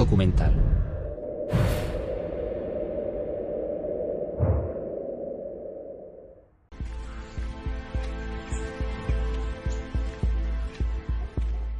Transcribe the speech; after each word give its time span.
documental. 0.00 0.54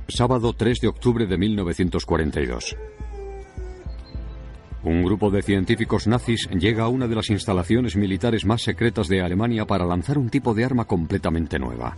Sábado 0.07 0.53
3 0.53 0.81
de 0.81 0.89
octubre 0.89 1.27
de 1.27 1.39
1942. 1.39 2.77
Un 4.83 5.03
grupo 5.03 5.31
de 5.31 5.41
científicos 5.41 6.07
nazis 6.07 6.47
llega 6.51 6.85
a 6.85 6.89
una 6.89 7.09
de 7.09 7.15
las 7.15 7.31
instalaciones 7.31 7.97
militares 7.97 8.45
más 8.45 8.61
secretas 8.61 9.09
de 9.09 9.23
Alemania 9.23 9.65
para 9.65 9.87
lanzar 9.87 10.19
un 10.19 10.29
tipo 10.29 10.53
de 10.53 10.67
arma 10.67 10.85
completamente 10.85 11.59
nueva. 11.59 11.97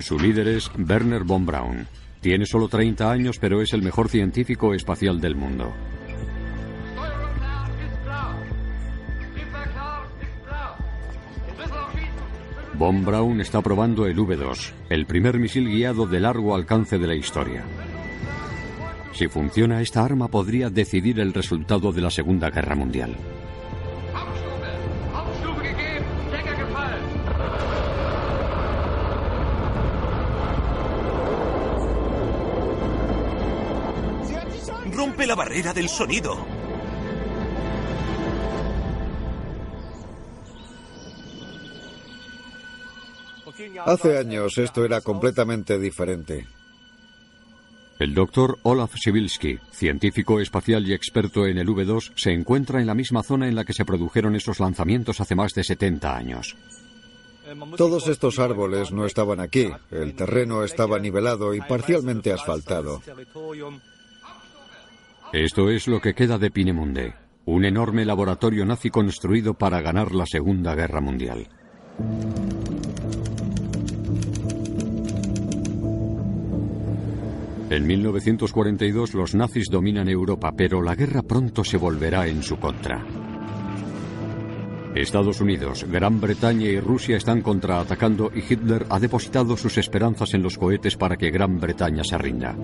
Su 0.00 0.18
líder 0.18 0.48
es 0.48 0.68
Werner 0.76 1.22
von 1.22 1.46
Braun. 1.46 1.86
Tiene 2.24 2.46
solo 2.46 2.68
30 2.68 3.10
años, 3.10 3.38
pero 3.38 3.60
es 3.60 3.74
el 3.74 3.82
mejor 3.82 4.08
científico 4.08 4.72
espacial 4.72 5.20
del 5.20 5.36
mundo. 5.36 5.74
Von 12.78 13.04
Braun 13.04 13.42
está 13.42 13.60
probando 13.60 14.06
el 14.06 14.16
V2, 14.16 14.72
el 14.88 15.04
primer 15.04 15.38
misil 15.38 15.68
guiado 15.68 16.06
de 16.06 16.20
largo 16.20 16.54
alcance 16.54 16.96
de 16.96 17.06
la 17.06 17.14
historia. 17.14 17.62
Si 19.12 19.28
funciona, 19.28 19.82
esta 19.82 20.02
arma 20.02 20.28
podría 20.28 20.70
decidir 20.70 21.20
el 21.20 21.34
resultado 21.34 21.92
de 21.92 22.00
la 22.00 22.10
Segunda 22.10 22.48
Guerra 22.48 22.74
Mundial. 22.74 23.14
¡Rompe 35.04 35.26
la 35.26 35.34
barrera 35.34 35.74
del 35.74 35.86
sonido! 35.86 36.34
Hace 43.84 44.16
años 44.16 44.56
esto 44.56 44.82
era 44.82 45.02
completamente 45.02 45.78
diferente. 45.78 46.46
El 47.98 48.14
doctor 48.14 48.58
Olaf 48.62 48.94
Sibilski, 48.96 49.58
científico 49.72 50.40
espacial 50.40 50.88
y 50.88 50.94
experto 50.94 51.46
en 51.46 51.58
el 51.58 51.68
V2, 51.68 52.12
se 52.16 52.32
encuentra 52.32 52.80
en 52.80 52.86
la 52.86 52.94
misma 52.94 53.22
zona 53.22 53.46
en 53.46 53.56
la 53.56 53.66
que 53.66 53.74
se 53.74 53.84
produjeron 53.84 54.34
esos 54.34 54.58
lanzamientos 54.58 55.20
hace 55.20 55.34
más 55.34 55.52
de 55.52 55.64
70 55.64 56.16
años. 56.16 56.56
Todos 57.76 58.08
estos 58.08 58.38
árboles 58.38 58.90
no 58.90 59.04
estaban 59.04 59.40
aquí. 59.40 59.70
El 59.90 60.14
terreno 60.14 60.64
estaba 60.64 60.98
nivelado 60.98 61.52
y 61.52 61.60
parcialmente 61.60 62.32
asfaltado. 62.32 63.02
Esto 65.32 65.70
es 65.70 65.88
lo 65.88 66.00
que 66.00 66.14
queda 66.14 66.38
de 66.38 66.50
Pinemunde, 66.50 67.14
un 67.44 67.64
enorme 67.64 68.04
laboratorio 68.04 68.64
nazi 68.64 68.90
construido 68.90 69.54
para 69.54 69.80
ganar 69.80 70.14
la 70.14 70.26
Segunda 70.26 70.74
Guerra 70.74 71.00
Mundial. 71.00 71.48
En 77.70 77.86
1942 77.86 79.14
los 79.14 79.34
nazis 79.34 79.66
dominan 79.70 80.08
Europa, 80.08 80.52
pero 80.56 80.82
la 80.82 80.94
guerra 80.94 81.22
pronto 81.22 81.64
se 81.64 81.76
volverá 81.76 82.26
en 82.28 82.42
su 82.42 82.56
contra. 82.58 83.04
Estados 84.94 85.40
Unidos, 85.40 85.84
Gran 85.90 86.20
Bretaña 86.20 86.68
y 86.68 86.78
Rusia 86.78 87.16
están 87.16 87.42
contraatacando 87.42 88.30
y 88.32 88.40
Hitler 88.48 88.86
ha 88.90 89.00
depositado 89.00 89.56
sus 89.56 89.76
esperanzas 89.76 90.34
en 90.34 90.42
los 90.44 90.56
cohetes 90.56 90.96
para 90.96 91.16
que 91.16 91.32
Gran 91.32 91.58
Bretaña 91.58 92.04
se 92.04 92.16
rinda. 92.16 92.54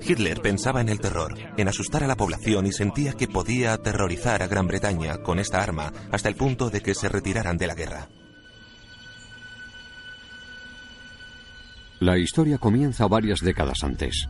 Hitler 0.00 0.40
pensaba 0.40 0.80
en 0.80 0.88
el 0.88 1.00
terror, 1.00 1.34
en 1.56 1.68
asustar 1.68 2.04
a 2.04 2.06
la 2.06 2.16
población 2.16 2.66
y 2.66 2.72
sentía 2.72 3.12
que 3.12 3.28
podía 3.28 3.72
aterrorizar 3.72 4.42
a 4.42 4.46
Gran 4.46 4.66
Bretaña 4.66 5.18
con 5.18 5.38
esta 5.38 5.62
arma 5.62 5.92
hasta 6.10 6.28
el 6.28 6.36
punto 6.36 6.70
de 6.70 6.80
que 6.80 6.94
se 6.94 7.08
retiraran 7.08 7.58
de 7.58 7.66
la 7.66 7.74
guerra. 7.74 8.08
La 12.00 12.16
historia 12.16 12.58
comienza 12.58 13.08
varias 13.08 13.40
décadas 13.40 13.82
antes. 13.82 14.28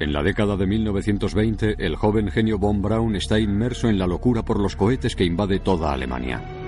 En 0.00 0.12
la 0.12 0.24
década 0.24 0.56
de 0.56 0.66
1920, 0.66 1.76
el 1.78 1.94
joven 1.94 2.30
genio 2.30 2.58
von 2.58 2.82
Braun 2.82 3.14
está 3.14 3.38
inmerso 3.38 3.88
en 3.88 3.98
la 3.98 4.08
locura 4.08 4.42
por 4.44 4.60
los 4.60 4.74
cohetes 4.74 5.14
que 5.14 5.24
invade 5.24 5.60
toda 5.60 5.92
Alemania. 5.92 6.63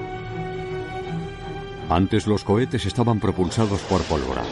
Antes 1.88 2.26
los 2.26 2.42
cohetes 2.42 2.84
estaban 2.84 3.20
propulsados 3.20 3.80
por 3.82 4.02
pólvora. 4.02 4.42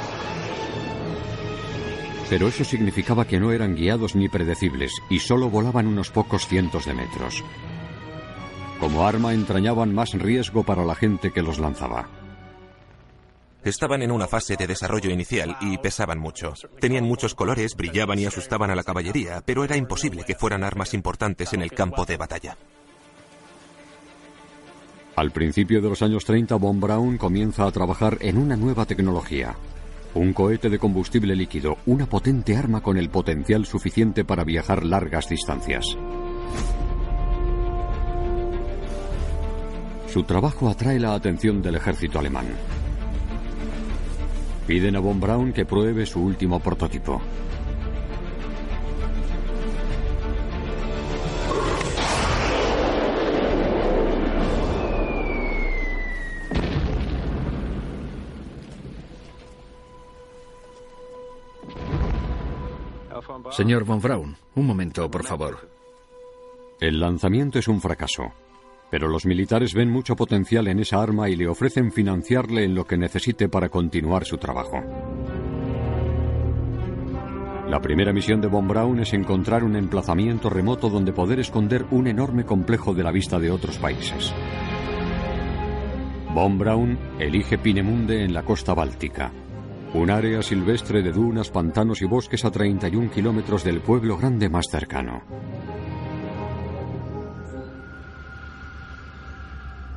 Pero 2.30 2.48
eso 2.48 2.64
significaba 2.64 3.26
que 3.26 3.40
no 3.40 3.52
eran 3.52 3.74
guiados 3.74 4.14
ni 4.14 4.28
predecibles 4.28 4.92
y 5.10 5.18
solo 5.18 5.50
volaban 5.50 5.86
unos 5.86 6.10
pocos 6.10 6.46
cientos 6.46 6.86
de 6.86 6.94
metros. 6.94 7.42
Como 8.78 9.06
arma 9.06 9.34
entrañaban 9.34 9.94
más 9.94 10.12
riesgo 10.12 10.62
para 10.62 10.84
la 10.84 10.94
gente 10.94 11.32
que 11.32 11.42
los 11.42 11.58
lanzaba. 11.58 12.08
Estaban 13.64 14.02
en 14.02 14.12
una 14.12 14.28
fase 14.28 14.56
de 14.56 14.66
desarrollo 14.66 15.10
inicial 15.10 15.56
y 15.60 15.78
pesaban 15.78 16.18
mucho. 16.18 16.52
Tenían 16.80 17.04
muchos 17.04 17.34
colores, 17.34 17.74
brillaban 17.76 18.18
y 18.18 18.26
asustaban 18.26 18.70
a 18.70 18.74
la 18.74 18.84
caballería, 18.84 19.42
pero 19.44 19.64
era 19.64 19.76
imposible 19.76 20.22
que 20.24 20.34
fueran 20.34 20.64
armas 20.64 20.92
importantes 20.92 21.52
en 21.52 21.62
el 21.62 21.72
campo 21.72 22.04
de 22.04 22.16
batalla. 22.16 22.56
Al 25.16 25.30
principio 25.30 25.80
de 25.80 25.88
los 25.88 26.02
años 26.02 26.24
30, 26.24 26.56
Von 26.56 26.80
Braun 26.80 27.18
comienza 27.18 27.66
a 27.66 27.70
trabajar 27.70 28.18
en 28.20 28.36
una 28.36 28.56
nueva 28.56 28.84
tecnología. 28.84 29.54
Un 30.14 30.32
cohete 30.32 30.68
de 30.68 30.78
combustible 30.80 31.36
líquido, 31.36 31.78
una 31.86 32.06
potente 32.06 32.56
arma 32.56 32.80
con 32.80 32.96
el 32.96 33.10
potencial 33.10 33.64
suficiente 33.64 34.24
para 34.24 34.42
viajar 34.42 34.84
largas 34.84 35.28
distancias. 35.28 35.84
Su 40.08 40.24
trabajo 40.24 40.68
atrae 40.68 40.98
la 40.98 41.14
atención 41.14 41.62
del 41.62 41.76
ejército 41.76 42.18
alemán. 42.18 42.46
Piden 44.66 44.96
a 44.96 45.00
Von 45.00 45.20
Braun 45.20 45.52
que 45.52 45.64
pruebe 45.64 46.06
su 46.06 46.20
último 46.22 46.58
prototipo. 46.58 47.20
Señor 63.56 63.84
Von 63.84 64.00
Braun, 64.00 64.36
un 64.56 64.66
momento, 64.66 65.08
por 65.08 65.24
favor. 65.24 65.70
El 66.80 66.98
lanzamiento 66.98 67.60
es 67.60 67.68
un 67.68 67.80
fracaso, 67.80 68.32
pero 68.90 69.06
los 69.06 69.26
militares 69.26 69.74
ven 69.74 69.88
mucho 69.90 70.16
potencial 70.16 70.66
en 70.66 70.80
esa 70.80 71.00
arma 71.00 71.28
y 71.28 71.36
le 71.36 71.46
ofrecen 71.46 71.92
financiarle 71.92 72.64
en 72.64 72.74
lo 72.74 72.84
que 72.84 72.96
necesite 72.96 73.48
para 73.48 73.68
continuar 73.68 74.24
su 74.24 74.38
trabajo. 74.38 74.82
La 77.68 77.80
primera 77.80 78.12
misión 78.12 78.40
de 78.40 78.48
Von 78.48 78.66
Braun 78.66 78.98
es 78.98 79.12
encontrar 79.12 79.62
un 79.62 79.76
emplazamiento 79.76 80.50
remoto 80.50 80.90
donde 80.90 81.12
poder 81.12 81.38
esconder 81.38 81.86
un 81.92 82.08
enorme 82.08 82.44
complejo 82.44 82.92
de 82.92 83.04
la 83.04 83.12
vista 83.12 83.38
de 83.38 83.52
otros 83.52 83.78
países. 83.78 84.34
Von 86.34 86.58
Braun 86.58 86.98
elige 87.20 87.56
Pinemunde 87.58 88.24
en 88.24 88.34
la 88.34 88.42
costa 88.42 88.74
báltica, 88.74 89.30
un 89.94 90.10
área 90.10 90.42
silvestre 90.42 91.02
de 91.02 91.12
dunas, 91.12 91.50
pantanos 91.50 92.02
y 92.02 92.04
bosques 92.04 92.44
a 92.44 92.50
31 92.50 93.10
kilómetros 93.12 93.62
del 93.62 93.80
pueblo 93.80 94.18
grande 94.18 94.48
más 94.48 94.66
cercano. 94.68 95.22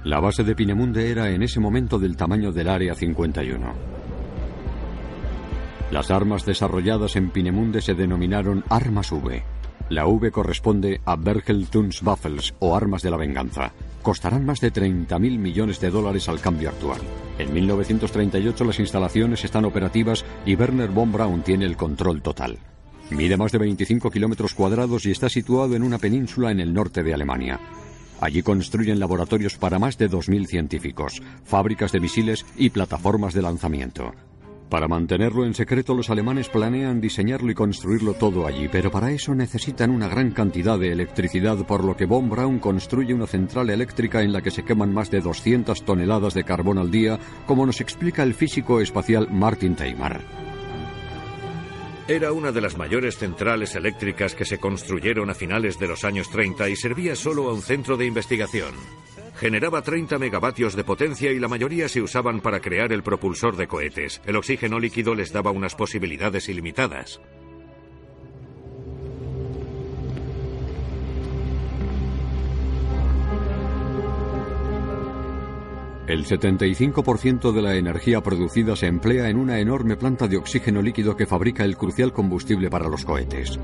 La 0.04 0.20
base 0.20 0.44
de 0.44 0.56
Pinemunde 0.56 1.10
era 1.10 1.32
en 1.32 1.42
ese 1.42 1.60
momento 1.60 1.98
del 1.98 2.16
tamaño 2.16 2.52
del 2.52 2.70
Área 2.70 2.94
51. 2.94 3.74
Las 5.92 6.12
armas 6.12 6.46
desarrolladas 6.46 7.16
en 7.16 7.32
Pinemunde 7.32 7.82
se 7.82 7.96
denominaron 7.96 8.64
Armas 8.70 9.12
V. 9.12 9.57
La 9.90 10.06
V 10.06 10.32
corresponde 10.32 11.00
a 11.06 11.16
Bergeltunswaffels 11.16 12.56
o 12.60 12.76
Armas 12.76 13.02
de 13.02 13.10
la 13.10 13.18
Venganza. 13.18 13.72
Costarán 14.02 14.46
más 14.46 14.60
de 14.60 14.74
30.000 14.74 15.38
millones 15.38 15.80
de 15.80 15.90
dólares 15.90 16.28
al 16.28 16.42
cambio 16.42 16.70
actual. 16.70 17.00
En 17.40 17.54
1938 17.54 18.66
las 18.66 18.80
instalaciones 18.80 19.46
están 19.46 19.64
operativas 19.64 20.26
y 20.46 20.56
Werner 20.56 20.90
von 20.90 21.14
Braun 21.14 21.42
tiene 21.42 21.66
el 21.66 21.78
control 21.78 22.22
total. 22.22 22.58
Mide 23.12 23.38
más 23.38 23.54
de 23.54 23.60
25 23.60 24.12
kilómetros 24.12 24.54
cuadrados 24.54 25.06
y 25.06 25.12
está 25.12 25.30
situado 25.30 25.76
en 25.76 25.84
una 25.84 26.00
península 26.00 26.52
en 26.52 26.60
el 26.60 26.74
norte 26.74 27.04
de 27.04 27.14
Alemania. 27.14 27.60
Allí 28.20 28.42
construyen 28.42 29.00
laboratorios 29.00 29.58
para 29.58 29.80
más 29.80 29.98
de 29.98 30.10
2.000 30.10 30.48
científicos, 30.48 31.22
fábricas 31.46 31.94
de 31.94 32.02
misiles 32.02 32.46
y 32.58 32.72
plataformas 32.72 33.34
de 33.34 33.44
lanzamiento. 33.44 34.14
Para 34.70 34.90
mantenerlo 34.90 35.46
en 35.46 35.54
secreto, 35.54 35.94
los 35.94 36.10
alemanes 36.10 36.50
planean 36.50 37.00
diseñarlo 37.00 37.50
y 37.50 37.56
construirlo 37.56 38.16
todo 38.16 38.46
allí, 38.46 38.68
pero 38.68 38.92
para 38.92 39.12
eso 39.12 39.34
necesitan 39.34 39.92
una 39.92 40.10
gran 40.10 40.32
cantidad 40.32 40.78
de 40.78 40.92
electricidad, 40.92 41.66
por 41.66 41.86
lo 41.86 41.96
que 41.96 42.06
Von 42.06 42.30
Braun 42.30 42.60
construye 42.60 43.14
una 43.14 43.28
central 43.28 43.70
eléctrica 43.70 44.22
en 44.22 44.34
la 44.34 44.42
que 44.42 44.52
se 44.52 44.64
queman 44.64 44.94
más 44.94 45.10
de 45.10 45.22
200 45.22 45.86
toneladas 45.86 46.34
de 46.34 46.44
carbón 46.44 46.80
al 46.80 46.92
día, 46.92 47.18
como 47.46 47.66
nos 47.66 47.80
explica 47.80 48.24
el 48.24 48.34
físico 48.34 48.82
espacial 48.82 49.30
Martin 49.32 49.76
Teimar. 49.76 50.22
Era 52.10 52.34
una 52.34 52.52
de 52.52 52.62
las 52.62 52.78
mayores 52.78 53.18
centrales 53.18 53.76
eléctricas 53.76 54.36
que 54.36 54.46
se 54.46 54.60
construyeron 54.60 55.30
a 55.30 55.34
finales 55.34 55.80
de 55.80 55.88
los 55.88 56.04
años 56.04 56.30
30 56.30 56.70
y 56.70 56.76
servía 56.76 57.16
solo 57.16 57.50
a 57.50 57.54
un 57.54 57.62
centro 57.62 57.96
de 57.96 58.06
investigación. 58.06 58.74
Generaba 59.38 59.84
30 59.84 60.18
megavatios 60.18 60.76
de 60.76 60.84
potencia 60.84 61.32
y 61.32 61.38
la 61.38 61.48
mayoría 61.48 61.88
se 61.88 62.02
usaban 62.02 62.42
para 62.42 62.60
crear 62.60 62.92
el 62.92 63.04
propulsor 63.04 63.56
de 63.56 63.68
cohetes. 63.68 64.20
El 64.26 64.36
oxígeno 64.36 64.80
líquido 64.80 65.14
les 65.14 65.32
daba 65.32 65.52
unas 65.52 65.76
posibilidades 65.76 66.50
ilimitadas. 66.50 67.22
El 76.08 76.26
75% 76.26 77.52
de 77.52 77.62
la 77.62 77.76
energía 77.76 78.22
producida 78.22 78.76
se 78.76 78.88
emplea 78.88 79.30
en 79.30 79.38
una 79.38 79.60
enorme 79.60 79.98
planta 79.98 80.28
de 80.28 80.38
oxígeno 80.38 80.82
líquido 80.82 81.16
que 81.16 81.28
fabrica 81.28 81.64
el 81.64 81.78
crucial 81.78 82.12
combustible 82.12 82.72
para 82.72 82.88
los 82.88 83.06
cohetes. 83.06 83.60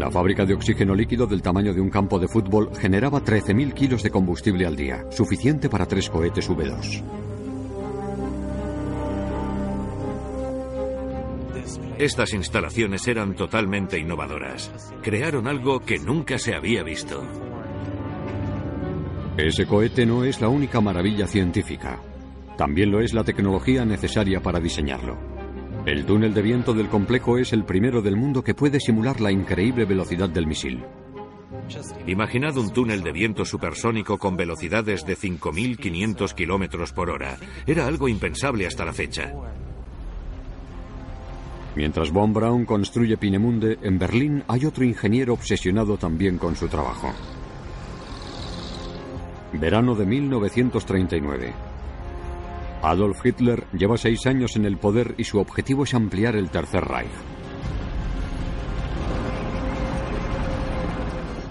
La 0.00 0.10
fábrica 0.10 0.46
de 0.46 0.54
oxígeno 0.54 0.94
líquido 0.94 1.26
del 1.26 1.42
tamaño 1.42 1.74
de 1.74 1.80
un 1.82 1.90
campo 1.90 2.18
de 2.18 2.26
fútbol 2.26 2.70
generaba 2.74 3.22
13.000 3.22 3.74
kilos 3.74 4.02
de 4.02 4.10
combustible 4.10 4.64
al 4.64 4.74
día, 4.74 5.04
suficiente 5.10 5.68
para 5.68 5.84
tres 5.84 6.08
cohetes 6.08 6.48
V2. 6.48 7.04
Estas 11.98 12.32
instalaciones 12.32 13.06
eran 13.08 13.34
totalmente 13.34 13.98
innovadoras. 13.98 14.72
Crearon 15.02 15.46
algo 15.46 15.80
que 15.80 15.98
nunca 15.98 16.38
se 16.38 16.54
había 16.54 16.82
visto. 16.82 17.22
Ese 19.36 19.66
cohete 19.66 20.06
no 20.06 20.24
es 20.24 20.40
la 20.40 20.48
única 20.48 20.80
maravilla 20.80 21.26
científica. 21.26 22.00
También 22.56 22.90
lo 22.90 23.02
es 23.02 23.12
la 23.12 23.22
tecnología 23.22 23.84
necesaria 23.84 24.40
para 24.40 24.60
diseñarlo. 24.60 25.29
El 25.86 26.04
túnel 26.04 26.34
de 26.34 26.42
viento 26.42 26.74
del 26.74 26.88
complejo 26.88 27.38
es 27.38 27.54
el 27.54 27.64
primero 27.64 28.02
del 28.02 28.14
mundo 28.14 28.44
que 28.44 28.54
puede 28.54 28.80
simular 28.80 29.20
la 29.20 29.32
increíble 29.32 29.86
velocidad 29.86 30.28
del 30.28 30.46
misil. 30.46 30.84
Imaginad 32.06 32.56
un 32.58 32.70
túnel 32.70 33.02
de 33.02 33.12
viento 33.12 33.46
supersónico 33.46 34.18
con 34.18 34.36
velocidades 34.36 35.06
de 35.06 35.16
5.500 35.16 36.34
kilómetros 36.34 36.92
por 36.92 37.08
hora. 37.08 37.38
Era 37.66 37.86
algo 37.86 38.08
impensable 38.08 38.66
hasta 38.66 38.84
la 38.84 38.92
fecha. 38.92 39.32
Mientras 41.76 42.10
Von 42.10 42.34
Braun 42.34 42.66
construye 42.66 43.16
Pinemunde, 43.16 43.78
en 43.82 43.98
Berlín 43.98 44.42
hay 44.48 44.66
otro 44.66 44.84
ingeniero 44.84 45.32
obsesionado 45.32 45.96
también 45.96 46.36
con 46.36 46.56
su 46.56 46.68
trabajo. 46.68 47.12
Verano 49.52 49.94
de 49.94 50.04
1939. 50.04 51.69
Adolf 52.82 53.24
Hitler 53.24 53.66
lleva 53.72 53.98
seis 53.98 54.26
años 54.26 54.56
en 54.56 54.64
el 54.64 54.78
poder 54.78 55.14
y 55.18 55.24
su 55.24 55.38
objetivo 55.38 55.84
es 55.84 55.92
ampliar 55.92 56.34
el 56.34 56.48
Tercer 56.48 56.82
Reich. 56.82 57.10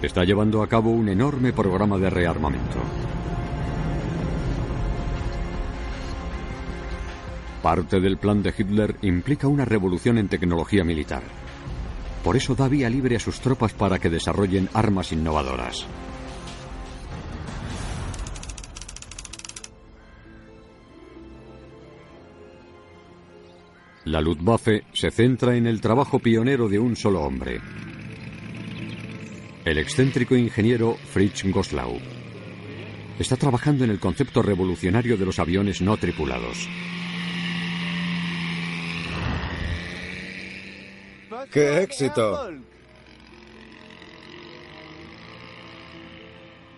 Está 0.02 0.24
llevando 0.24 0.62
a 0.62 0.66
cabo 0.66 0.90
un 0.90 1.08
enorme 1.08 1.52
programa 1.52 1.98
de 1.98 2.10
rearmamento. 2.10 2.78
Parte 7.62 8.00
del 8.00 8.16
plan 8.16 8.42
de 8.42 8.54
Hitler 8.56 8.96
implica 9.02 9.46
una 9.46 9.66
revolución 9.66 10.18
en 10.18 10.28
tecnología 10.28 10.82
militar. 10.82 11.22
Por 12.24 12.36
eso 12.36 12.54
da 12.54 12.66
vía 12.66 12.90
libre 12.90 13.16
a 13.16 13.20
sus 13.20 13.40
tropas 13.40 13.72
para 13.72 13.98
que 13.98 14.10
desarrollen 14.10 14.68
armas 14.72 15.12
innovadoras. 15.12 15.86
La 24.04 24.22
Luftwaffe 24.22 24.84
se 24.94 25.10
centra 25.10 25.54
en 25.56 25.66
el 25.66 25.80
trabajo 25.82 26.18
pionero 26.18 26.68
de 26.68 26.78
un 26.78 26.96
solo 26.96 27.20
hombre, 27.20 27.60
el 29.62 29.76
excéntrico 29.76 30.34
ingeniero 30.34 30.94
Fritz 30.94 31.44
Goslau. 31.44 31.98
Está 33.18 33.36
trabajando 33.36 33.84
en 33.84 33.90
el 33.90 34.00
concepto 34.00 34.40
revolucionario 34.40 35.18
de 35.18 35.26
los 35.26 35.38
aviones 35.38 35.82
no 35.82 35.98
tripulados. 35.98 36.66
¡Qué 41.52 41.82
éxito! 41.82 42.48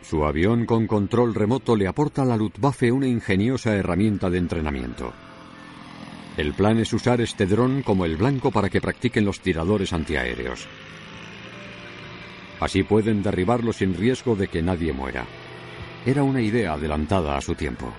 Su 0.03 0.25
avión 0.25 0.67
con 0.67 0.89
control 0.89 1.37
remoto 1.37 1.77
le 1.77 1.87
aporta 1.87 2.23
a 2.23 2.25
la 2.25 2.37
Luftwaffe 2.37 2.91
una 2.91 3.07
ingeniosa 3.07 3.77
herramienta 3.77 4.29
de 4.29 4.39
entrenamiento. 4.39 5.13
El 6.37 6.55
plan 6.55 6.79
es 6.79 6.93
usar 6.93 7.21
este 7.21 7.47
dron 7.47 7.83
como 7.83 8.07
el 8.07 8.17
blanco 8.17 8.51
para 8.51 8.71
que 8.71 8.81
practiquen 8.81 9.25
los 9.25 9.41
tiradores 9.41 9.93
antiaéreos. 9.93 10.67
Así 12.59 12.85
pueden 12.85 13.23
derribarlo 13.23 13.73
sin 13.73 13.95
riesgo 13.95 14.35
de 14.35 14.49
que 14.49 14.63
nadie 14.63 14.93
muera. 14.93 15.27
Era 16.07 16.23
una 16.23 16.41
idea 16.41 16.73
adelantada 16.73 17.37
a 17.37 17.41
su 17.41 17.55
tiempo. 17.55 17.93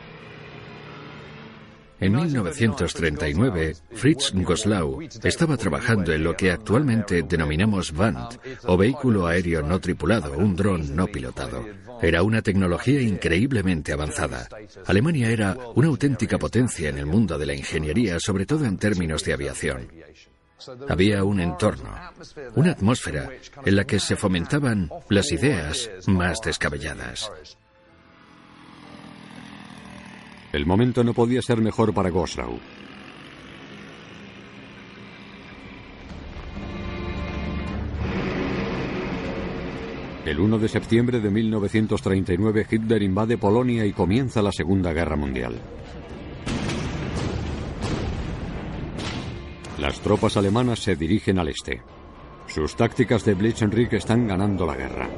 En 2.03 2.13
1939, 2.13 3.75
Fritz 3.93 4.33
Goslau 4.33 5.07
estaba 5.23 5.55
trabajando 5.55 6.11
en 6.11 6.21
lo 6.21 6.35
que 6.35 6.51
actualmente 6.51 7.23
denominamos 7.23 7.93
VANT, 7.93 8.39
o 8.65 8.75
vehículo 8.75 9.25
aéreo 9.25 9.63
no 9.63 9.79
tripulado, 9.79 10.33
un 10.37 10.53
dron 10.53 10.93
no 10.97 11.07
pilotado. 11.07 11.65
Era 12.01 12.21
una 12.23 12.41
tecnología 12.41 12.99
increíblemente 13.01 13.93
avanzada. 13.93 14.49
Alemania 14.85 15.29
era 15.29 15.57
una 15.75 15.87
auténtica 15.87 16.37
potencia 16.37 16.89
en 16.89 16.97
el 16.97 17.05
mundo 17.05 17.37
de 17.37 17.45
la 17.45 17.53
ingeniería, 17.53 18.19
sobre 18.19 18.45
todo 18.45 18.65
en 18.65 18.77
términos 18.77 19.23
de 19.23 19.31
aviación. 19.31 19.87
Había 20.89 21.23
un 21.23 21.39
entorno, 21.39 21.89
una 22.55 22.71
atmósfera 22.71 23.29
en 23.65 23.75
la 23.77 23.85
que 23.85 24.01
se 24.01 24.17
fomentaban 24.17 24.89
las 25.07 25.31
ideas 25.31 25.89
más 26.07 26.41
descabelladas. 26.41 27.31
El 30.53 30.67
momento 30.67 31.03
no 31.03 31.15
podía 31.15 31.41
ser 31.41 31.59
mejor 31.61 31.95
para 31.95 32.11
Goslau. 32.11 32.59
El 40.25 40.39
1 40.39 40.59
de 40.59 40.69
septiembre 40.69 41.19
de 41.19 41.31
1939 41.31 42.67
Hitler 42.69 43.01
invade 43.01 43.39
Polonia 43.39 43.83
y 43.83 43.93
comienza 43.93 44.43
la 44.43 44.51
Segunda 44.51 44.93
Guerra 44.93 45.15
Mundial. 45.15 45.59
Las 49.79 49.99
tropas 50.01 50.37
alemanas 50.37 50.79
se 50.79 50.95
dirigen 50.95 51.39
al 51.39 51.47
este. 51.47 51.81
Sus 52.45 52.75
tácticas 52.75 53.25
de 53.25 53.33
Blitzkrieg 53.33 53.91
están 53.95 54.27
ganando 54.27 54.67
la 54.67 54.75
guerra. 54.75 55.09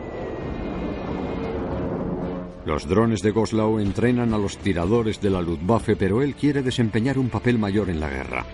Los 2.66 2.88
drones 2.88 3.22
de 3.22 3.30
Goslau 3.30 3.80
entrenan 3.80 4.34
a 4.34 4.40
los 4.40 4.58
tiradores 4.58 5.22
de 5.22 5.30
la 5.30 5.42
Luftwaffe, 5.42 5.96
pero 5.96 6.24
él 6.24 6.34
quiere 6.34 6.64
desempeñar 6.64 7.20
un 7.20 7.30
papel 7.30 7.60
mayor 7.60 7.90
en 7.90 8.00
la 8.00 8.10
guerra. 8.10 8.46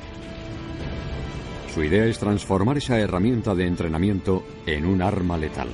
Su 1.73 1.81
idea 1.81 2.05
es 2.05 2.19
transformar 2.19 2.77
esa 2.77 2.99
herramienta 2.99 3.55
de 3.55 3.65
entrenamiento 3.65 4.43
en 4.65 4.85
un 4.85 5.01
arma 5.01 5.37
letal. 5.37 5.69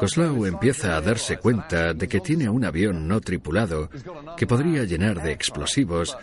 Goslau 0.00 0.46
empieza 0.46 0.96
a 0.96 1.00
darse 1.00 1.36
cuenta 1.36 1.94
de 1.94 2.08
que 2.08 2.20
tiene 2.20 2.48
un 2.48 2.64
avión 2.64 3.06
no 3.06 3.20
tripulado 3.20 3.88
que 4.36 4.46
podría 4.46 4.82
llenar 4.84 5.22
de 5.22 5.30
explosivos 5.30 6.16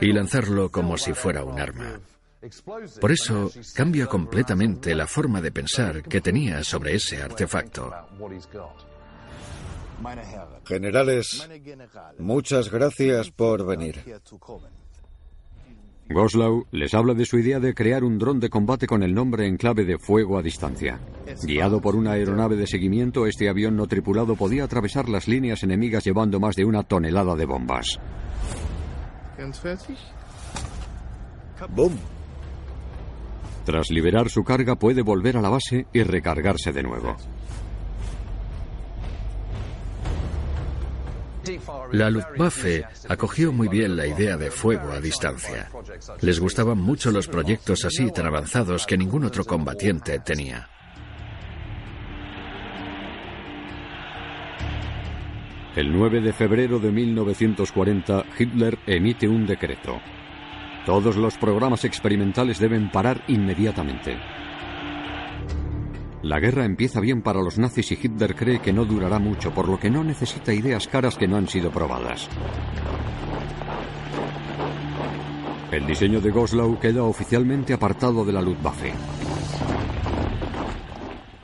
y 0.00 0.12
lanzarlo 0.12 0.70
como 0.70 0.96
si 0.96 1.12
fuera 1.12 1.44
un 1.44 1.60
arma. 1.60 2.00
Por 3.00 3.12
eso 3.12 3.50
cambia 3.74 4.06
completamente 4.06 4.94
la 4.94 5.06
forma 5.06 5.42
de 5.42 5.52
pensar 5.52 6.02
que 6.02 6.20
tenía 6.20 6.64
sobre 6.64 6.94
ese 6.94 7.22
artefacto. 7.22 7.92
Generales, 10.64 11.48
muchas 12.18 12.70
gracias 12.70 13.30
por 13.30 13.66
venir. 13.66 14.02
Goslau 16.08 16.66
les 16.72 16.92
habla 16.94 17.14
de 17.14 17.24
su 17.24 17.38
idea 17.38 17.60
de 17.60 17.72
crear 17.72 18.02
un 18.02 18.18
dron 18.18 18.40
de 18.40 18.48
combate 18.48 18.86
con 18.86 19.02
el 19.04 19.14
nombre 19.14 19.46
en 19.46 19.56
clave 19.56 19.84
de 19.84 19.98
fuego 19.98 20.38
a 20.38 20.42
distancia. 20.42 20.98
Guiado 21.44 21.80
por 21.80 21.94
una 21.94 22.12
aeronave 22.12 22.56
de 22.56 22.66
seguimiento, 22.66 23.26
este 23.26 23.48
avión 23.48 23.76
no 23.76 23.86
tripulado 23.86 24.34
podía 24.34 24.64
atravesar 24.64 25.08
las 25.08 25.28
líneas 25.28 25.62
enemigas 25.62 26.04
llevando 26.04 26.40
más 26.40 26.56
de 26.56 26.64
una 26.64 26.82
tonelada 26.82 27.36
de 27.36 27.44
bombas. 27.44 28.00
¡Bum! 31.68 31.92
Tras 33.64 33.90
liberar 33.90 34.30
su 34.30 34.42
carga 34.42 34.76
puede 34.76 35.02
volver 35.02 35.36
a 35.36 35.42
la 35.42 35.48
base 35.48 35.86
y 35.92 36.02
recargarse 36.02 36.72
de 36.72 36.82
nuevo. 36.82 37.16
La 41.92 42.10
Luftwaffe 42.10 42.84
acogió 43.08 43.52
muy 43.52 43.68
bien 43.68 43.96
la 43.96 44.06
idea 44.06 44.36
de 44.36 44.50
fuego 44.50 44.92
a 44.92 45.00
distancia. 45.00 45.68
Les 46.20 46.38
gustaban 46.38 46.78
mucho 46.78 47.10
los 47.10 47.28
proyectos 47.28 47.84
así 47.84 48.10
tan 48.12 48.26
avanzados 48.26 48.86
que 48.86 48.98
ningún 48.98 49.24
otro 49.24 49.44
combatiente 49.44 50.18
tenía. 50.20 50.68
El 55.76 55.92
9 55.92 56.20
de 56.20 56.32
febrero 56.32 56.78
de 56.78 56.90
1940, 56.90 58.24
Hitler 58.38 58.78
emite 58.86 59.28
un 59.28 59.46
decreto. 59.46 60.00
Todos 60.86 61.16
los 61.16 61.36
programas 61.36 61.84
experimentales 61.84 62.58
deben 62.58 62.90
parar 62.90 63.22
inmediatamente. 63.28 64.18
La 66.22 66.38
guerra 66.38 66.64
empieza 66.64 67.00
bien 67.00 67.22
para 67.22 67.40
los 67.40 67.58
nazis 67.58 67.92
y 67.92 67.98
Hitler 68.00 68.34
cree 68.34 68.60
que 68.60 68.72
no 68.72 68.84
durará 68.84 69.18
mucho, 69.18 69.52
por 69.52 69.68
lo 69.68 69.78
que 69.78 69.90
no 69.90 70.04
necesita 70.04 70.52
ideas 70.52 70.86
caras 70.86 71.16
que 71.16 71.26
no 71.26 71.36
han 71.36 71.48
sido 71.48 71.70
probadas. 71.70 72.28
El 75.70 75.86
diseño 75.86 76.20
de 76.20 76.30
Goslau 76.30 76.78
queda 76.78 77.04
oficialmente 77.04 77.72
apartado 77.72 78.24
de 78.24 78.32
la 78.32 78.42
Luftwaffe. 78.42 78.92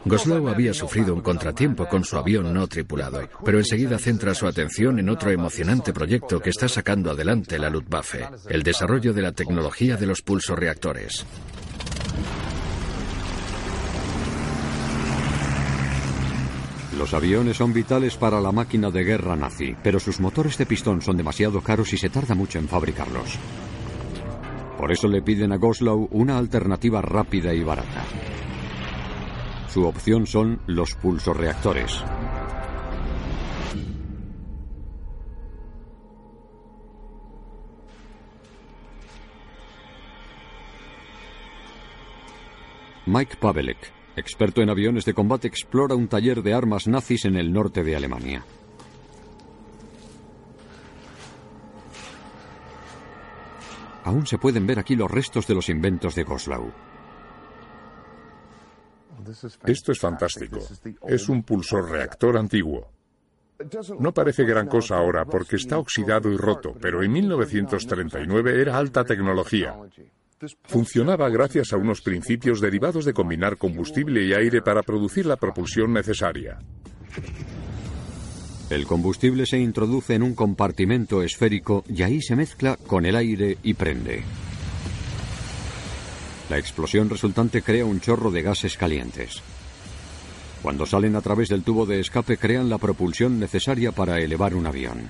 Goslau 0.07 0.47
había 0.47 0.73
sufrido 0.73 1.13
un 1.13 1.21
contratiempo 1.21 1.89
con 1.89 2.05
su 2.05 2.17
avión 2.17 2.55
no 2.55 2.69
tripulado, 2.69 3.29
pero 3.45 3.59
enseguida 3.59 3.99
centra 3.99 4.35
su 4.35 4.47
atención 4.47 5.01
en 5.01 5.09
otro 5.09 5.33
emocionante 5.33 5.93
proyecto 5.93 6.39
que 6.39 6.51
está 6.51 6.69
sacando 6.69 7.11
adelante 7.11 7.59
la 7.59 7.69
Luftwaffe, 7.69 8.29
el 8.49 8.63
desarrollo 8.63 9.13
de 9.13 9.23
la 9.23 9.33
tecnología 9.33 9.97
de 9.97 10.07
los 10.07 10.23
pulsoreactores. 10.23 11.27
Los 16.97 17.13
aviones 17.13 17.57
son 17.57 17.73
vitales 17.73 18.17
para 18.17 18.41
la 18.41 18.53
máquina 18.53 18.93
de 18.93 19.03
guerra 19.03 19.35
nazi, 19.35 19.75
pero 19.83 19.99
sus 19.99 20.21
motores 20.21 20.57
de 20.57 20.67
pistón 20.67 21.03
son 21.03 21.17
demasiado 21.17 21.61
caros 21.61 21.93
y 21.93 21.99
se 21.99 22.11
tarda 22.11 22.37
mucho 22.37 22.61
en 22.61 22.69
fabricarlos. 22.69 23.41
Por 24.79 24.93
eso 24.93 25.09
le 25.09 25.21
piden 25.21 25.51
a 25.51 25.57
Goslau 25.57 26.07
una 26.13 26.39
alternativa 26.39 27.03
rápida 27.03 27.53
y 27.53 27.65
barata. 27.65 28.05
Su 29.69 29.85
opción 29.85 30.27
son 30.27 30.61
los 30.67 30.95
pulsoreactores. 30.95 32.03
Mike 43.07 43.37
Pavelek, 43.37 43.93
experto 44.17 44.63
en 44.63 44.71
aviones 44.71 45.05
de 45.05 45.15
combate, 45.15 45.47
explora 45.47 45.95
un 45.95 46.09
taller 46.09 46.43
de 46.43 46.55
armas 46.55 46.89
nazis 46.89 47.25
en 47.25 47.37
el 47.37 47.53
norte 47.53 47.85
de 47.85 47.95
Alemania. 47.95 48.45
Aún 54.03 54.27
se 54.27 54.39
pueden 54.39 54.67
ver 54.67 54.79
aquí 54.79 54.97
los 54.97 55.11
restos 55.11 55.47
de 55.47 55.55
los 55.55 55.69
inventos 55.69 56.15
de 56.15 56.25
Goslau. 56.25 56.73
Esto 59.65 59.93
es 59.93 59.99
fantástico. 59.99 60.59
Es 61.07 61.29
un 61.29 61.43
pulsor 61.43 61.91
reactor 61.91 62.37
antiguo. 62.37 62.91
No 63.99 64.13
parece 64.13 64.45
gran 64.45 64.67
cosa 64.67 64.97
ahora 64.97 65.25
porque 65.25 65.57
está 65.57 65.79
oxidado 65.79 66.31
y 66.31 66.37
roto, 66.37 66.75
pero 66.81 67.03
en 67.03 67.13
1939 67.13 68.61
era 68.61 68.77
alta 68.77 69.05
tecnología. 69.05 69.75
Funcionaba 70.65 71.31
gracias 71.31 71.73
a 71.73 71.79
unos 71.79 72.03
principios 72.03 72.61
derivados 72.61 73.07
de 73.07 73.15
combinar 73.15 73.57
combustible 73.57 74.23
y 74.23 74.35
aire 74.35 74.61
para 74.61 74.83
producir 74.83 75.25
la 75.25 75.37
propulsión 75.37 75.95
necesaria. 75.95 76.59
El 78.69 78.85
combustible 78.85 79.47
se 79.47 79.59
introduce 79.59 80.15
en 80.15 80.23
un 80.23 80.35
compartimento 80.35 81.23
esférico 81.23 81.85
y 81.89 82.03
ahí 82.03 82.21
se 82.21 82.37
mezcla 82.37 82.77
con 82.77 83.07
el 83.07 83.17
aire 83.17 83.57
y 83.63 83.75
prende. 83.75 84.25
La 86.49 86.59
explosión 86.59 87.11
resultante 87.11 87.63
crea 87.63 87.85
un 87.85 88.01
chorro 88.01 88.31
de 88.31 88.43
gases 88.43 88.77
calientes. 88.77 89.43
Cuando 90.63 90.87
salen 90.87 91.17
a 91.17 91.21
través 91.21 91.49
del 91.49 91.63
tubo 91.63 91.87
de 91.87 92.01
escape 92.01 92.39
crean 92.39 92.69
la 92.69 92.79
propulsión 92.79 93.39
necesaria 93.39 93.93
para 93.93 94.21
elevar 94.21 94.55
un 94.55 94.67
avión. 94.67 95.09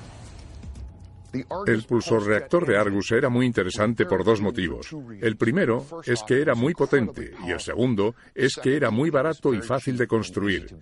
El 1.66 1.82
pulsor 1.84 2.26
reactor 2.26 2.66
de 2.66 2.78
Argus 2.78 3.12
era 3.12 3.28
muy 3.28 3.46
interesante 3.46 4.06
por 4.06 4.24
dos 4.24 4.40
motivos. 4.40 4.94
El 5.20 5.36
primero 5.36 5.84
es 6.04 6.22
que 6.26 6.40
era 6.40 6.54
muy 6.54 6.74
potente 6.74 7.32
y 7.46 7.50
el 7.50 7.60
segundo 7.60 8.14
es 8.34 8.56
que 8.56 8.76
era 8.76 8.90
muy 8.90 9.10
barato 9.10 9.52
y 9.52 9.60
fácil 9.60 9.96
de 9.98 10.06
construir. 10.06 10.76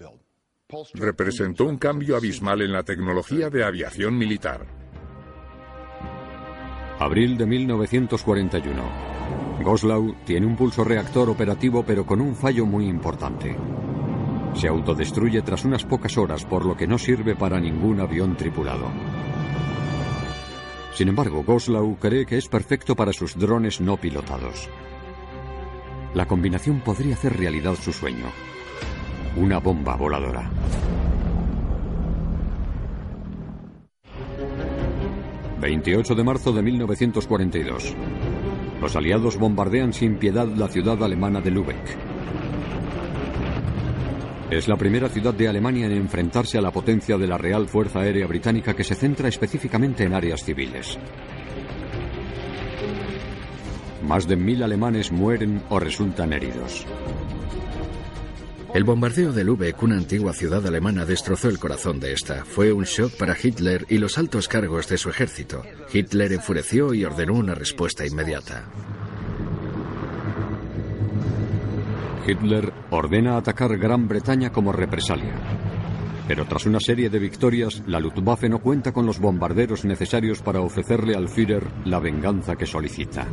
Representó 0.94 1.64
un 1.64 1.78
cambio 1.78 2.16
abismal 2.16 2.62
en 2.62 2.72
la 2.72 2.82
tecnología 2.82 3.50
de 3.50 3.64
aviación 3.64 4.16
militar. 4.16 4.66
Abril 6.98 7.36
de 7.36 7.46
1941. 7.46 9.13
Goslau 9.62 10.14
tiene 10.24 10.46
un 10.46 10.56
pulso 10.56 10.84
reactor 10.84 11.30
operativo 11.30 11.84
pero 11.86 12.04
con 12.04 12.20
un 12.20 12.34
fallo 12.34 12.66
muy 12.66 12.86
importante. 12.86 13.56
Se 14.54 14.68
autodestruye 14.68 15.42
tras 15.42 15.64
unas 15.64 15.84
pocas 15.84 16.16
horas 16.16 16.44
por 16.44 16.64
lo 16.64 16.76
que 16.76 16.86
no 16.86 16.98
sirve 16.98 17.34
para 17.34 17.60
ningún 17.60 18.00
avión 18.00 18.36
tripulado. 18.36 18.88
Sin 20.92 21.08
embargo, 21.08 21.42
Goslau 21.42 21.96
cree 21.96 22.24
que 22.24 22.38
es 22.38 22.48
perfecto 22.48 22.94
para 22.94 23.12
sus 23.12 23.36
drones 23.36 23.80
no 23.80 23.96
pilotados. 23.96 24.68
La 26.14 26.26
combinación 26.26 26.80
podría 26.80 27.14
hacer 27.14 27.36
realidad 27.36 27.74
su 27.74 27.92
sueño. 27.92 28.26
Una 29.36 29.58
bomba 29.58 29.96
voladora. 29.96 30.50
...28 35.60 36.14
de 36.14 36.24
marzo 36.24 36.52
de 36.52 36.62
1942... 36.62 37.96
Los 38.80 38.96
aliados 38.96 39.38
bombardean 39.38 39.92
sin 39.92 40.16
piedad 40.16 40.46
la 40.46 40.68
ciudad 40.68 41.02
alemana 41.02 41.40
de 41.40 41.50
Lübeck. 41.50 41.96
Es 44.50 44.68
la 44.68 44.76
primera 44.76 45.08
ciudad 45.08 45.34
de 45.34 45.48
Alemania 45.48 45.86
en 45.86 45.92
enfrentarse 45.92 46.58
a 46.58 46.60
la 46.60 46.70
potencia 46.70 47.16
de 47.16 47.26
la 47.26 47.38
Real 47.38 47.66
Fuerza 47.66 48.00
Aérea 48.00 48.26
Británica 48.26 48.74
que 48.74 48.84
se 48.84 48.94
centra 48.94 49.28
específicamente 49.28 50.04
en 50.04 50.14
áreas 50.14 50.44
civiles. 50.44 50.98
Más 54.02 54.28
de 54.28 54.36
mil 54.36 54.62
alemanes 54.62 55.10
mueren 55.10 55.62
o 55.70 55.78
resultan 55.78 56.32
heridos. 56.34 56.86
El 58.74 58.82
bombardeo 58.82 59.32
de 59.32 59.44
Lübeck, 59.44 59.80
una 59.84 59.96
antigua 59.96 60.32
ciudad 60.32 60.66
alemana, 60.66 61.04
destrozó 61.04 61.48
el 61.48 61.60
corazón 61.60 62.00
de 62.00 62.12
esta. 62.12 62.44
Fue 62.44 62.72
un 62.72 62.82
shock 62.82 63.12
para 63.16 63.36
Hitler 63.40 63.86
y 63.88 63.98
los 63.98 64.18
altos 64.18 64.48
cargos 64.48 64.88
de 64.88 64.98
su 64.98 65.10
ejército. 65.10 65.62
Hitler 65.92 66.32
enfureció 66.32 66.92
y 66.92 67.04
ordenó 67.04 67.34
una 67.34 67.54
respuesta 67.54 68.04
inmediata. 68.04 68.64
Hitler 72.26 72.72
ordena 72.90 73.36
atacar 73.36 73.78
Gran 73.78 74.08
Bretaña 74.08 74.50
como 74.50 74.72
represalia. 74.72 75.34
Pero 76.26 76.44
tras 76.46 76.66
una 76.66 76.80
serie 76.80 77.08
de 77.08 77.20
victorias, 77.20 77.80
la 77.86 78.00
Luftwaffe 78.00 78.48
no 78.48 78.58
cuenta 78.58 78.90
con 78.90 79.06
los 79.06 79.20
bombarderos 79.20 79.84
necesarios 79.84 80.42
para 80.42 80.60
ofrecerle 80.60 81.14
al 81.14 81.28
Führer 81.28 81.64
la 81.84 82.00
venganza 82.00 82.56
que 82.56 82.66
solicita. 82.66 83.28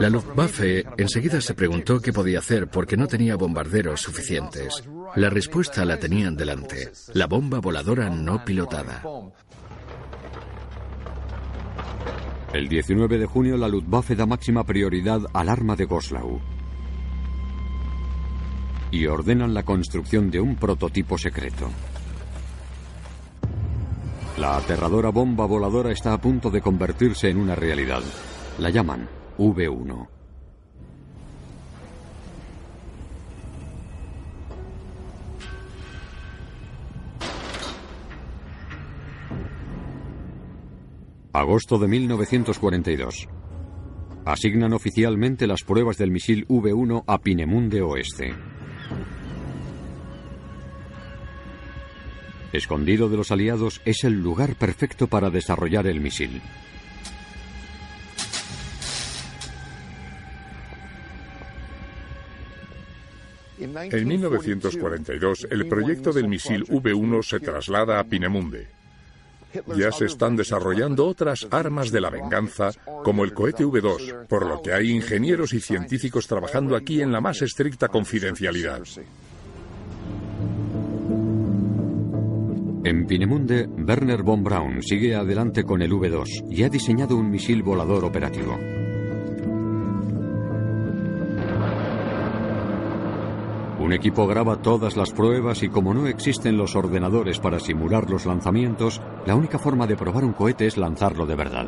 La 0.00 0.08
Luftwaffe 0.08 0.84
enseguida 0.96 1.40
se 1.40 1.54
preguntó 1.54 2.00
qué 2.00 2.12
podía 2.12 2.38
hacer 2.38 2.68
porque 2.68 2.96
no 2.96 3.06
tenía 3.06 3.36
bombarderos 3.36 4.00
suficientes. 4.00 4.82
La 5.14 5.30
respuesta 5.30 5.84
la 5.84 5.98
tenían 5.98 6.36
delante, 6.36 6.90
la 7.12 7.26
bomba 7.26 7.60
voladora 7.60 8.10
no 8.10 8.44
pilotada. 8.44 9.02
El 12.52 12.68
19 12.68 13.18
de 13.18 13.26
junio 13.26 13.56
la 13.56 13.68
Luftwaffe 13.68 14.16
da 14.16 14.26
máxima 14.26 14.64
prioridad 14.64 15.20
al 15.32 15.48
arma 15.48 15.76
de 15.76 15.84
Goslau 15.84 16.40
y 18.90 19.06
ordenan 19.06 19.54
la 19.54 19.64
construcción 19.64 20.30
de 20.30 20.40
un 20.40 20.56
prototipo 20.56 21.18
secreto. 21.18 21.68
La 24.38 24.56
aterradora 24.56 25.10
bomba 25.10 25.46
voladora 25.46 25.92
está 25.92 26.12
a 26.12 26.20
punto 26.20 26.50
de 26.50 26.60
convertirse 26.60 27.28
en 27.28 27.38
una 27.38 27.54
realidad. 27.54 28.02
La 28.58 28.70
llaman 28.70 29.08
V1. 29.38 30.08
Agosto 41.32 41.78
de 41.78 41.88
1942. 41.88 43.28
Asignan 44.24 44.72
oficialmente 44.72 45.48
las 45.48 45.64
pruebas 45.64 45.98
del 45.98 46.12
misil 46.12 46.46
V1 46.46 47.02
a 47.06 47.18
Pinemunde 47.18 47.82
Oeste. 47.82 48.32
Escondido 52.52 53.08
de 53.08 53.16
los 53.16 53.32
aliados 53.32 53.82
es 53.84 54.04
el 54.04 54.22
lugar 54.22 54.54
perfecto 54.54 55.08
para 55.08 55.28
desarrollar 55.28 55.88
el 55.88 56.00
misil. 56.00 56.40
En 63.64 64.08
1942, 64.08 65.48
el 65.50 65.66
proyecto 65.66 66.12
del 66.12 66.28
misil 66.28 66.64
V-1 66.68 67.22
se 67.22 67.40
traslada 67.40 67.98
a 67.98 68.04
Pinemunde. 68.04 68.68
Ya 69.76 69.92
se 69.92 70.06
están 70.06 70.36
desarrollando 70.36 71.06
otras 71.06 71.46
armas 71.50 71.90
de 71.90 72.00
la 72.00 72.10
venganza, 72.10 72.72
como 73.04 73.24
el 73.24 73.32
cohete 73.32 73.64
V2, 73.64 74.26
por 74.26 74.46
lo 74.46 74.60
que 74.60 74.72
hay 74.72 74.90
ingenieros 74.90 75.54
y 75.54 75.60
científicos 75.60 76.26
trabajando 76.26 76.76
aquí 76.76 77.00
en 77.00 77.12
la 77.12 77.20
más 77.20 77.40
estricta 77.40 77.88
confidencialidad. 77.88 78.82
En 82.84 83.06
Pinemunde, 83.06 83.66
Werner 83.66 84.22
von 84.22 84.44
Braun 84.44 84.82
sigue 84.82 85.14
adelante 85.14 85.62
con 85.62 85.80
el 85.80 85.90
V2 85.90 86.48
y 86.50 86.64
ha 86.64 86.68
diseñado 86.68 87.16
un 87.16 87.30
misil 87.30 87.62
volador 87.62 88.04
operativo. 88.04 88.58
Un 93.84 93.92
equipo 93.92 94.26
graba 94.26 94.62
todas 94.62 94.96
las 94.96 95.10
pruebas 95.10 95.62
y 95.62 95.68
como 95.68 95.92
no 95.92 96.06
existen 96.06 96.56
los 96.56 96.74
ordenadores 96.74 97.38
para 97.38 97.60
simular 97.60 98.08
los 98.08 98.24
lanzamientos, 98.24 98.98
la 99.26 99.34
única 99.34 99.58
forma 99.58 99.86
de 99.86 99.94
probar 99.94 100.24
un 100.24 100.32
cohete 100.32 100.66
es 100.66 100.78
lanzarlo 100.78 101.26
de 101.26 101.34
verdad. 101.34 101.66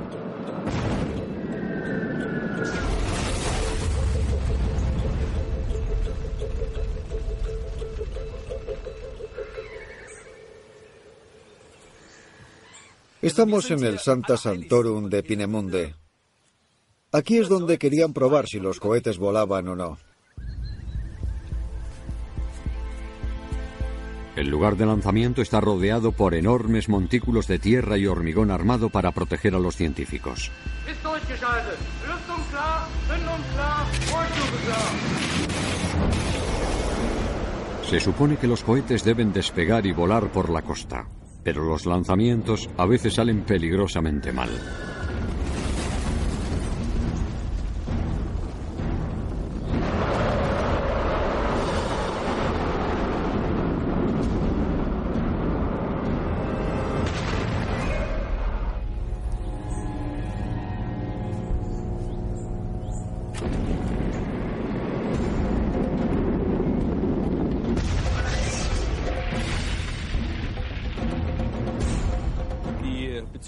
Estamos 13.20 13.70
en 13.70 13.84
el 13.84 13.98
Santa 13.98 14.38
Santorum 14.38 15.10
de 15.10 15.22
Pinemunde. 15.22 15.94
Aquí 17.12 17.36
es 17.36 17.50
donde 17.50 17.76
querían 17.76 18.14
probar 18.14 18.46
si 18.46 18.58
los 18.58 18.80
cohetes 18.80 19.18
volaban 19.18 19.68
o 19.68 19.76
no. 19.76 19.98
El 24.36 24.48
lugar 24.48 24.76
de 24.76 24.84
lanzamiento 24.84 25.40
está 25.40 25.62
rodeado 25.62 26.12
por 26.12 26.34
enormes 26.34 26.90
montículos 26.90 27.46
de 27.46 27.58
tierra 27.58 27.96
y 27.96 28.06
hormigón 28.06 28.50
armado 28.50 28.90
para 28.90 29.10
proteger 29.12 29.54
a 29.54 29.58
los 29.58 29.76
científicos. 29.76 30.52
Se 37.88 38.00
supone 38.00 38.36
que 38.36 38.46
los 38.46 38.62
cohetes 38.62 39.04
deben 39.04 39.32
despegar 39.32 39.86
y 39.86 39.92
volar 39.92 40.30
por 40.30 40.50
la 40.50 40.60
costa, 40.60 41.08
pero 41.42 41.64
los 41.64 41.86
lanzamientos 41.86 42.68
a 42.76 42.84
veces 42.84 43.14
salen 43.14 43.40
peligrosamente 43.40 44.32
mal. 44.32 44.50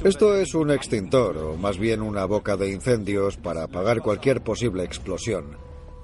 Esto 0.05 0.37
es 0.37 0.55
un 0.55 0.71
extintor, 0.71 1.37
o 1.39 1.57
más 1.57 1.77
bien 1.77 2.03
una 2.03 2.25
boca 2.25 2.57
de 2.57 2.71
incendios 2.71 3.37
para 3.37 3.65
apagar 3.65 4.01
cualquier 4.01 4.43
posible 4.43 4.85
explosión. 4.85 5.57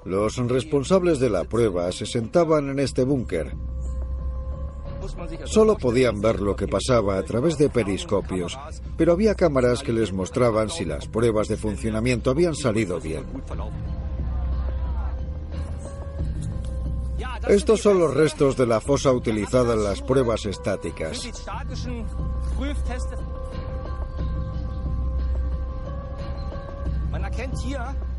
Los 0.03 0.37
responsables 0.37 1.19
de 1.19 1.29
la 1.29 1.45
prueba 1.45 1.91
se 1.91 2.05
sentaban 2.05 2.69
en 2.69 2.79
este 2.79 3.03
búnker. 3.03 3.55
Solo 5.45 5.77
podían 5.77 6.19
ver 6.19 6.41
lo 6.41 6.55
que 6.55 6.67
pasaba 6.67 7.17
a 7.17 7.23
través 7.23 7.57
de 7.57 7.69
periscopios, 7.69 8.57
pero 8.97 9.13
había 9.13 9.35
cámaras 9.35 9.81
que 9.81 9.93
les 9.93 10.11
mostraban 10.11 10.69
si 10.69 10.83
las 10.83 11.07
pruebas 11.07 11.47
de 11.47 11.57
funcionamiento 11.57 12.31
habían 12.31 12.55
salido 12.55 12.99
bien. 12.99 13.23
Estos 17.47 17.81
son 17.81 17.99
los 17.99 18.13
restos 18.13 18.57
de 18.57 18.65
la 18.65 18.81
fosa 18.81 19.11
utilizada 19.11 19.73
en 19.73 19.83
las 19.83 20.01
pruebas 20.01 20.45
estáticas. 20.45 21.29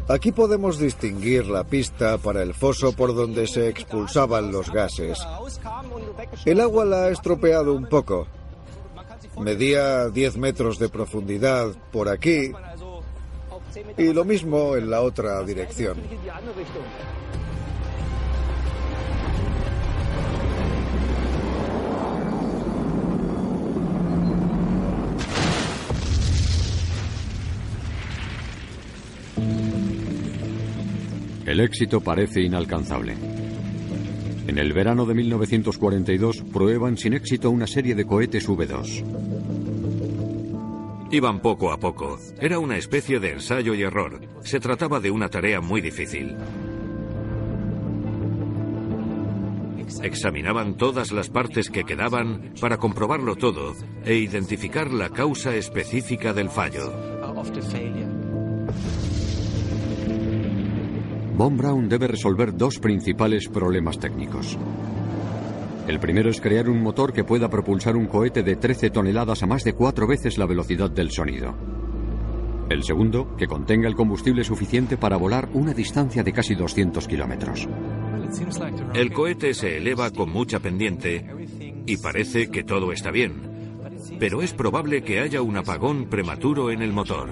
Aquí 0.09 0.31
podemos 0.31 0.79
distinguir 0.79 1.47
la 1.47 1.64
pista 1.64 2.16
para 2.19 2.42
el 2.42 2.55
foso 2.55 2.92
por 2.92 3.14
donde 3.14 3.47
se 3.47 3.69
expulsaban 3.69 4.53
los 4.53 4.71
gases. 4.71 5.19
El 6.45 6.61
agua 6.61 6.85
la 6.85 7.05
ha 7.05 7.09
estropeado 7.11 7.75
un 7.75 7.87
poco. 7.87 8.29
Medía 9.38 10.09
10 10.09 10.37
metros 10.37 10.79
de 10.79 10.88
profundidad 10.88 11.73
por 11.90 12.09
aquí 12.09 12.53
y 13.99 14.12
lo 14.12 14.25
mismo 14.25 14.77
en 14.77 14.90
la 14.90 15.03
otra 15.03 15.42
dirección. 15.42 15.99
El 31.47 31.61
éxito 31.61 32.01
parece 32.01 32.43
inalcanzable. 32.43 33.15
En 34.49 34.59
el 34.59 34.73
verano 34.73 35.07
de 35.07 35.15
1942 35.15 36.43
prueban 36.53 36.97
sin 36.97 37.15
éxito 37.15 37.51
una 37.51 37.69
serie 37.69 37.95
de 37.95 38.05
cohetes 38.05 38.49
V2. 38.49 39.05
Iban 41.13 41.41
poco 41.41 41.71
a 41.71 41.79
poco. 41.79 42.19
Era 42.41 42.59
una 42.59 42.77
especie 42.77 43.21
de 43.21 43.35
ensayo 43.35 43.75
y 43.75 43.83
error. 43.83 44.21
Se 44.43 44.59
trataba 44.59 44.99
de 44.99 45.13
una 45.13 45.29
tarea 45.29 45.61
muy 45.61 45.81
difícil. 45.81 46.37
Examinaban 50.03 50.77
todas 50.77 51.13
las 51.13 51.31
partes 51.31 51.71
que 51.71 51.85
quedaban 51.85 52.55
para 52.61 52.77
comprobarlo 52.77 53.37
todo 53.37 53.73
e 54.05 54.17
identificar 54.17 54.91
la 54.91 55.11
causa 55.11 55.55
específica 55.55 56.33
del 56.33 56.51
fallo. 56.51 56.93
Von 61.37 61.59
Braun 61.59 61.87
debe 61.87 62.07
resolver 62.07 62.57
dos 62.57 62.79
principales 62.79 63.49
problemas 63.49 63.99
técnicos. 63.99 64.57
El 65.87 66.01
primero 66.01 66.31
es 66.31 66.40
crear 66.40 66.70
un 66.70 66.83
motor 66.83 67.12
que 67.12 67.25
pueda 67.25 67.51
propulsar 67.51 67.94
un 67.94 68.07
cohete 68.07 68.42
de 68.42 68.57
13 68.57 68.88
toneladas 68.88 69.42
a 69.42 69.46
más 69.46 69.62
de 69.62 69.75
cuatro 69.75 70.07
veces 70.07 70.38
la 70.38 70.46
velocidad 70.46 70.90
del 70.90 71.11
sonido. 71.11 71.55
El 72.70 72.83
segundo, 72.85 73.37
que 73.37 73.46
contenga 73.46 73.87
el 73.87 73.94
combustible 73.94 74.44
suficiente 74.44 74.96
para 74.96 75.18
volar 75.18 75.51
una 75.53 75.75
distancia 75.75 76.22
de 76.22 76.33
casi 76.33 76.55
200 76.55 77.07
kilómetros. 77.07 77.68
El 78.94 79.12
cohete 79.12 79.53
se 79.53 79.77
eleva 79.77 80.11
con 80.12 80.31
mucha 80.33 80.59
pendiente 80.59 81.27
y 81.85 81.99
parece 81.99 82.49
que 82.51 82.64
todo 82.64 82.92
está 82.92 83.11
bien, 83.11 83.85
pero 84.18 84.40
es 84.40 84.55
probable 84.55 85.03
que 85.03 85.20
haya 85.20 85.42
un 85.42 85.59
apagón 85.59 86.07
prematuro 86.07 86.70
en 86.70 86.81
el 86.81 86.94
motor. 86.94 87.29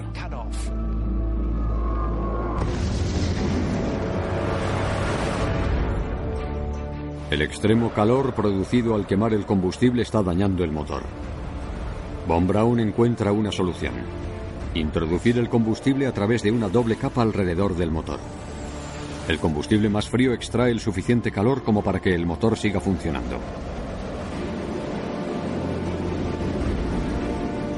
El 7.31 7.41
extremo 7.41 7.89
calor 7.89 8.35
producido 8.35 8.93
al 8.93 9.07
quemar 9.07 9.33
el 9.33 9.47
combustible 9.47 10.03
está 10.03 10.21
dañando 10.21 10.63
el 10.63 10.71
motor. 10.71 11.01
Von 12.27 12.47
Braun 12.47 12.79
encuentra 12.79 13.31
una 13.31 13.51
solución. 13.51 13.93
Introducir 14.75 15.39
el 15.39 15.49
combustible 15.49 16.05
a 16.05 16.11
través 16.11 16.43
de 16.43 16.51
una 16.51 16.69
doble 16.69 16.97
capa 16.97 17.23
alrededor 17.23 17.75
del 17.75 17.89
motor. 17.89 18.19
El 19.27 19.39
combustible 19.39 19.89
más 19.89 20.07
frío 20.07 20.33
extrae 20.33 20.69
el 20.69 20.79
suficiente 20.79 21.31
calor 21.31 21.63
como 21.63 21.83
para 21.83 21.99
que 21.99 22.13
el 22.13 22.27
motor 22.27 22.59
siga 22.59 22.79
funcionando. 22.79 23.39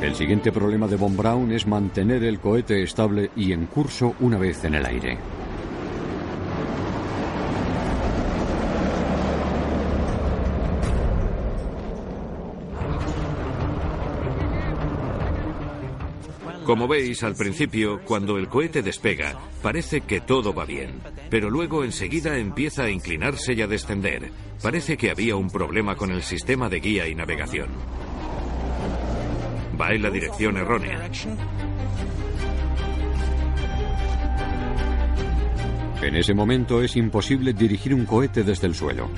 El 0.01 0.13
siguiente 0.15 0.51
problema 0.51 0.87
de 0.87 0.97
Von 0.97 1.15
Braun 1.15 1.53
es 1.53 1.65
mantener 1.65 2.25
el 2.25 2.41
cohete 2.41 2.83
estable 2.83 3.31
y 3.37 3.53
en 3.53 3.65
curso 3.67 4.13
una 4.19 4.37
vez 4.37 4.65
en 4.65 4.75
el 4.75 4.85
aire. 4.85 5.17
Como 16.67 16.85
veis, 16.85 17.23
al 17.23 17.33
principio, 17.33 18.01
cuando 18.03 18.37
el 18.37 18.49
cohete 18.49 18.81
despega, 18.81 19.39
parece 19.61 20.01
que 20.01 20.19
todo 20.19 20.53
va 20.53 20.65
bien, 20.65 20.99
pero 21.29 21.49
luego 21.49 21.85
enseguida 21.85 22.37
empieza 22.37 22.83
a 22.83 22.89
inclinarse 22.89 23.53
y 23.53 23.61
a 23.61 23.67
descender. 23.67 24.31
Parece 24.61 24.97
que 24.97 25.09
había 25.09 25.37
un 25.37 25.49
problema 25.49 25.95
con 25.95 26.11
el 26.11 26.21
sistema 26.23 26.67
de 26.67 26.81
guía 26.81 27.07
y 27.07 27.15
navegación. 27.15 27.69
Va 29.79 29.93
en 29.93 30.01
la 30.01 30.09
dirección 30.09 30.57
errónea. 30.57 31.09
En 36.01 36.15
ese 36.17 36.33
momento 36.33 36.83
es 36.83 36.97
imposible 36.97 37.53
dirigir 37.53 37.93
un 37.93 38.05
cohete 38.05 38.43
desde 38.43 38.67
el 38.67 38.75
suelo. 38.75 39.09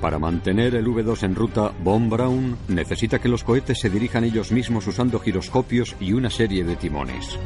Para 0.00 0.18
mantener 0.18 0.74
el 0.74 0.86
V2 0.86 1.24
en 1.24 1.34
ruta, 1.34 1.72
Von 1.84 2.08
Braun 2.08 2.56
necesita 2.68 3.18
que 3.18 3.28
los 3.28 3.44
cohetes 3.44 3.80
se 3.80 3.90
dirijan 3.90 4.24
ellos 4.24 4.50
mismos 4.50 4.86
usando 4.86 5.20
giroscopios 5.20 5.94
y 6.00 6.14
una 6.14 6.30
serie 6.30 6.64
de 6.64 6.74
timones. 6.76 7.38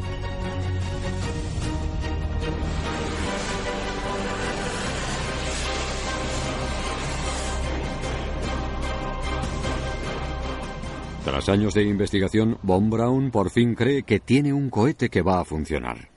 Tras 11.24 11.48
años 11.48 11.74
de 11.74 11.82
investigación, 11.82 12.58
Von 12.62 12.88
Braun 12.88 13.32
por 13.32 13.50
fin 13.50 13.74
cree 13.74 14.04
que 14.04 14.20
tiene 14.20 14.52
un 14.52 14.70
cohete 14.70 15.08
que 15.08 15.22
va 15.22 15.40
a 15.40 15.44
funcionar. 15.44 16.13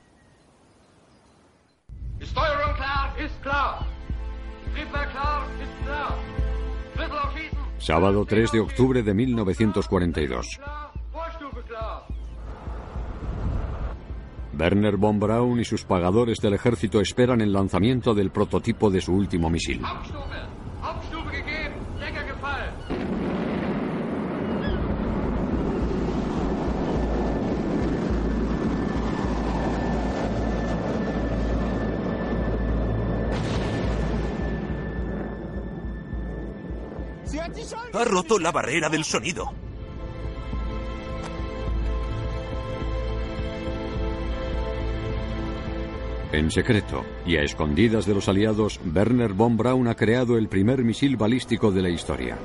Sábado 7.79 8.25
3 8.25 8.51
de 8.51 8.59
octubre 8.59 9.03
de 9.03 9.13
1942. 9.13 10.59
Werner 14.59 14.97
von 14.97 15.19
Braun 15.19 15.59
y 15.59 15.65
sus 15.65 15.83
pagadores 15.83 16.39
del 16.39 16.55
ejército 16.55 16.99
esperan 16.99 17.41
el 17.41 17.53
lanzamiento 17.53 18.15
del 18.15 18.31
prototipo 18.31 18.89
de 18.89 19.01
su 19.01 19.13
último 19.13 19.49
misil. 19.49 19.81
Ha 37.93 38.03
roto 38.03 38.37
la 38.37 38.51
barrera 38.51 38.89
del 38.89 39.03
sonido. 39.03 39.51
En 46.31 46.51
secreto 46.51 47.05
y 47.25 47.37
a 47.37 47.41
escondidas 47.41 48.05
de 48.05 48.13
los 48.13 48.27
aliados, 48.27 48.79
Werner 48.93 49.33
von 49.33 49.55
Braun 49.55 49.87
ha 49.87 49.95
creado 49.95 50.37
el 50.37 50.49
primer 50.49 50.83
misil 50.83 51.15
balístico 51.15 51.71
de 51.71 51.81
la 51.81 51.89
historia. 51.89 52.37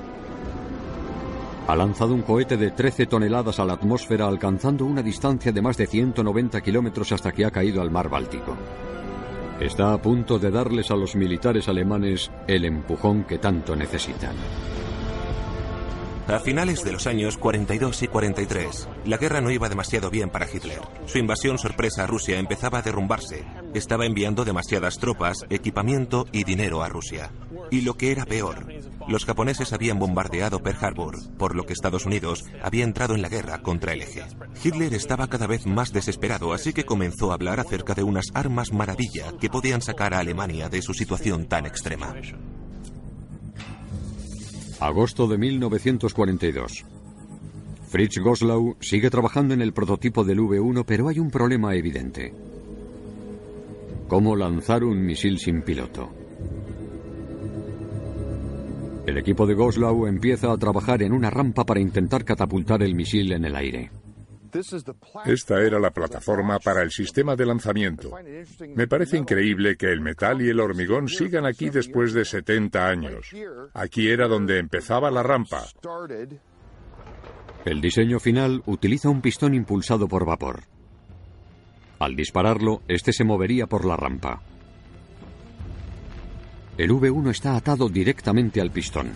Ha 1.67 1.77
lanzado 1.77 2.15
un 2.15 2.23
cohete 2.23 2.57
de 2.57 2.71
13 2.71 3.07
toneladas 3.07 3.59
a 3.59 3.65
la 3.65 3.75
atmósfera 3.75 4.29
alcanzando 4.29 4.85
una 4.85 5.03
distancia 5.03 5.53
de 5.53 5.63
más 5.63 5.77
de 5.77 5.87
190 5.87 6.61
kilómetros 6.61 7.11
hasta 7.13 7.33
que 7.33 7.45
ha 7.45 7.51
caído 7.51 7.83
al 7.83 7.91
mar 7.91 8.09
Báltico. 8.09 8.57
Está 9.61 9.93
a 9.93 10.01
punto 10.01 10.39
de 10.39 10.51
darles 10.51 10.91
a 10.91 10.97
los 10.97 11.15
militares 11.15 11.69
alemanes 11.69 12.31
el 12.47 12.65
empujón 12.65 13.25
que 13.25 13.39
tanto 13.39 13.77
necesitan. 13.77 14.35
A 16.29 16.39
finales 16.39 16.85
de 16.85 16.93
los 16.93 17.07
años 17.09 17.37
42 17.37 18.05
y 18.05 18.09
43, 18.09 18.89
la 19.07 19.17
guerra 19.17 19.41
no 19.41 19.51
iba 19.51 19.69
demasiado 19.69 20.09
bien 20.09 20.31
para 20.31 20.47
Hitler. 20.51 20.81
Su 21.07 21.19
invasión 21.19 21.59
sorpresa 21.59 22.05
a 22.05 22.07
Rusia 22.07 22.39
empezaba 22.39 22.79
a 22.79 22.83
derrumbarse. 22.83 23.45
Estaba 23.75 24.07
enviando 24.07 24.45
demasiadas 24.45 24.99
tropas, 24.99 25.45
equipamiento 25.51 26.27
y 26.31 26.45
dinero 26.45 26.83
a 26.83 26.89
Rusia. 26.89 27.33
Y 27.71 27.81
lo 27.81 27.95
que 27.95 28.13
era 28.13 28.25
peor, 28.25 28.67
los 29.09 29.25
japoneses 29.25 29.73
habían 29.73 29.99
bombardeado 29.99 30.63
Pearl 30.63 30.79
Harbor, 30.81 31.17
por 31.37 31.57
lo 31.57 31.65
que 31.65 31.73
Estados 31.73 32.07
Unidos 32.07 32.45
había 32.63 32.85
entrado 32.85 33.15
en 33.15 33.23
la 33.23 33.29
guerra 33.29 33.61
contra 33.61 33.93
el 33.93 34.03
eje. 34.03 34.23
Hitler 34.63 34.95
estaba 34.95 35.27
cada 35.27 35.49
vez 35.49 35.67
más 35.67 35.93
desesperado, 35.93 36.53
así 36.53 36.73
que 36.73 36.85
comenzó 36.85 37.33
a 37.33 37.35
hablar 37.35 37.59
acerca 37.59 37.95
de 37.95 38.05
unas 38.05 38.27
armas 38.33 38.73
maravilla 38.73 39.33
que 39.41 39.51
podían 39.51 39.83
sacar 39.83 40.15
a 40.15 40.21
Alemania 40.21 40.69
de 40.69 40.83
su 40.83 40.95
situación 40.95 41.47
tan 41.47 41.67
extrema. 41.67 42.15
Agosto 44.85 45.29
de 45.29 45.39
1942. 45.39 46.85
Fritz 47.87 48.19
Goslau 48.19 48.77
sigue 48.81 49.11
trabajando 49.11 49.55
en 49.55 49.63
el 49.63 49.73
prototipo 49.73 50.25
del 50.25 50.41
V1, 50.41 50.83
pero 50.85 51.07
hay 51.07 51.21
un 51.21 51.31
problema 51.31 51.77
evidente. 51.77 52.35
¿Cómo 54.09 54.35
lanzar 54.35 54.83
un 54.83 55.01
misil 55.01 55.39
sin 55.39 55.63
piloto? 55.63 56.11
El 59.07 59.19
equipo 59.19 59.47
de 59.47 59.55
Goslau 59.55 60.09
empieza 60.09 60.51
a 60.51 60.59
trabajar 60.59 61.05
en 61.05 61.13
una 61.13 61.31
rampa 61.31 61.65
para 61.65 61.81
intentar 61.81 62.25
catapultar 62.25 62.83
el 62.83 62.97
misil 62.97 63.31
en 63.31 63.45
el 63.45 63.55
aire. 63.55 64.02
Esta 65.25 65.61
era 65.63 65.79
la 65.79 65.91
plataforma 65.91 66.59
para 66.59 66.83
el 66.83 66.91
sistema 66.91 67.37
de 67.37 67.47
lanzamiento. 67.47 68.11
Me 68.75 68.87
parece 68.87 69.17
increíble 69.17 69.77
que 69.77 69.91
el 69.91 70.01
metal 70.01 70.43
y 70.43 70.49
el 70.49 70.61
hormigón 70.61 71.09
sigan 71.09 71.47
aquí 71.47 71.71
después 71.71 72.13
de 72.13 72.25
70 72.25 72.87
años. 72.87 73.31
Aquí 73.75 74.09
era 74.09 74.29
donde 74.29 74.59
empezaba 74.59 75.11
la 75.11 75.23
rampa. 75.23 75.65
El 77.65 77.81
diseño 77.81 78.19
final 78.19 78.63
utiliza 78.67 79.09
un 79.09 79.23
pistón 79.23 79.55
impulsado 79.55 80.09
por 80.09 80.27
vapor. 80.27 80.65
Al 82.01 82.17
dispararlo, 82.17 82.83
este 82.89 83.13
se 83.13 83.23
movería 83.23 83.67
por 83.67 83.85
la 83.85 83.97
rampa. 83.97 84.43
El 86.77 86.91
V1 86.91 87.31
está 87.31 87.55
atado 87.55 87.89
directamente 87.89 88.61
al 88.61 88.71
pistón. 88.71 89.13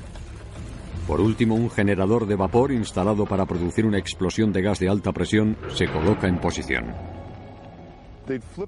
Por 1.07 1.21
último, 1.21 1.55
un 1.55 1.71
generador 1.71 2.27
de 2.27 2.35
vapor 2.35 2.73
instalado 2.73 3.27
para 3.27 3.47
producir 3.47 3.87
una 3.87 3.99
explosión 3.99 4.53
de 4.53 4.63
gas 4.63 4.81
de 4.81 4.89
alta 4.89 5.13
presión 5.13 5.57
se 5.73 5.87
coloca 5.87 6.27
en 6.27 6.41
posición. 6.41 6.95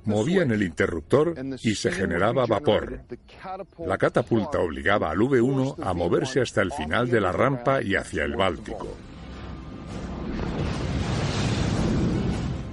Movían 0.04 0.52
el 0.52 0.62
interruptor 0.62 1.34
y 1.62 1.74
se 1.74 1.90
generaba 1.90 2.46
vapor. 2.46 3.00
La 3.84 3.98
catapulta 3.98 4.60
obligaba 4.60 5.10
al 5.10 5.18
V1 5.18 5.76
a 5.82 5.94
moverse 5.94 6.40
hasta 6.40 6.62
el 6.62 6.72
final 6.72 7.10
de 7.10 7.20
la 7.20 7.32
rampa 7.32 7.82
y 7.82 7.96
hacia 7.96 8.24
el 8.24 8.36
Báltico. 8.36 8.96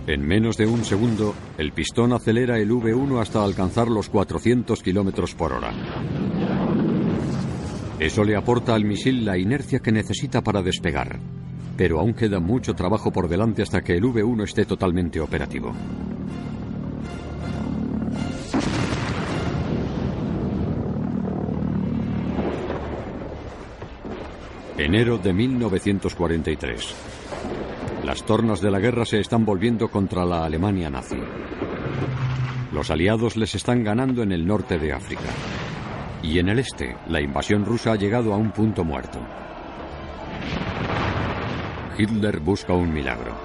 En 0.05 0.21
menos 0.21 0.55
de 0.57 0.67
un 0.67 0.85
segundo, 0.85 1.33
el 1.57 1.71
pistón 1.71 2.13
acelera 2.13 2.59
el 2.59 2.69
V1 2.69 3.19
hasta 3.19 3.43
alcanzar 3.43 3.87
los 3.87 4.09
400 4.09 4.83
kilómetros 4.83 5.33
por 5.33 5.53
hora. 5.53 5.73
Eso 8.05 8.23
le 8.23 8.35
aporta 8.35 8.75
al 8.75 8.85
misil 8.85 9.25
la 9.25 9.35
inercia 9.35 9.79
que 9.79 9.91
necesita 9.91 10.43
para 10.43 10.61
despegar. 10.61 11.17
Pero 11.75 11.99
aún 11.99 12.13
queda 12.13 12.39
mucho 12.39 12.75
trabajo 12.75 13.11
por 13.11 13.27
delante 13.27 13.63
hasta 13.63 13.81
que 13.81 13.93
el 13.93 14.03
V1 14.03 14.43
esté 14.43 14.63
totalmente 14.65 15.19
operativo. 15.19 15.73
Enero 24.77 25.17
de 25.17 25.33
1943. 25.33 26.95
Las 28.03 28.23
tornas 28.23 28.61
de 28.61 28.69
la 28.69 28.79
guerra 28.79 29.05
se 29.05 29.19
están 29.19 29.45
volviendo 29.45 29.87
contra 29.89 30.25
la 30.25 30.45
Alemania 30.45 30.91
nazi. 30.91 31.17
Los 32.71 32.91
aliados 32.91 33.35
les 33.35 33.55
están 33.55 33.83
ganando 33.83 34.21
en 34.21 34.31
el 34.31 34.45
norte 34.45 34.77
de 34.77 34.93
África. 34.93 35.23
Y 36.25 36.39
en 36.39 36.49
el 36.49 36.57
este, 36.57 36.95
la 37.07 37.21
invasión 37.21 37.63
rusa 37.63 37.91
ha 37.91 37.95
llegado 37.95 38.33
a 38.33 38.37
un 38.37 38.49
punto 38.49 38.83
muerto. 38.83 39.19
Hitler 41.95 42.39
busca 42.39 42.73
un 42.73 42.91
milagro. 42.91 43.35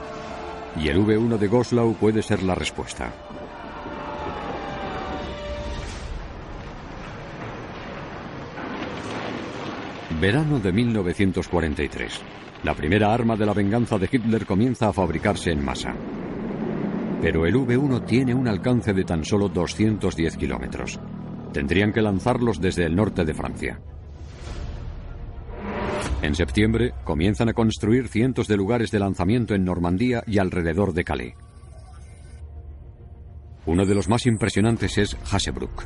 Y 0.77 0.89
el 0.89 0.99
V1 0.99 1.37
de 1.37 1.47
Goslau 1.47 1.95
puede 1.95 2.23
ser 2.23 2.43
la 2.43 2.55
respuesta. 2.55 3.13
Verano 10.19 10.59
de 10.59 10.73
1943. 10.73 12.21
La 12.63 12.75
primera 12.75 13.13
arma 13.13 13.37
de 13.37 13.45
la 13.45 13.53
venganza 13.53 13.99
de 13.99 14.09
Hitler 14.11 14.47
comienza 14.47 14.89
a 14.89 14.93
fabricarse 14.95 15.51
en 15.51 15.63
masa. 15.63 15.95
Pero 17.21 17.45
el 17.45 17.55
V1 17.55 18.07
tiene 18.07 18.33
un 18.33 18.49
alcance 18.49 18.95
de 18.95 19.05
tan 19.05 19.23
solo 19.23 19.51
210 19.51 20.37
kilómetros. 20.39 20.99
Tendrían 21.53 21.93
que 21.93 22.03
lanzarlos 22.03 22.61
desde 22.61 22.85
el 22.85 22.95
norte 22.95 23.25
de 23.25 23.35
Francia. 23.35 23.81
En 26.23 26.35
septiembre 26.35 26.93
comienzan 27.05 27.49
a 27.49 27.55
construir 27.55 28.09
cientos 28.09 28.47
de 28.47 28.57
lugares 28.57 28.91
de 28.91 28.99
lanzamiento 28.99 29.55
en 29.55 29.65
Normandía 29.65 30.23
y 30.27 30.39
alrededor 30.39 30.93
de 30.93 31.05
Calais. 31.05 31.35
Uno 33.67 33.87
de 33.87 33.95
los 33.95 34.09
más 34.09 34.27
impresionantes 34.27 34.99
es 34.99 35.17
Hasebrook. 35.31 35.85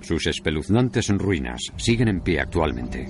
Sus 0.00 0.26
espeluznantes 0.26 1.08
ruinas 1.08 1.60
siguen 1.76 2.08
en 2.08 2.20
pie 2.20 2.40
actualmente. 2.40 3.06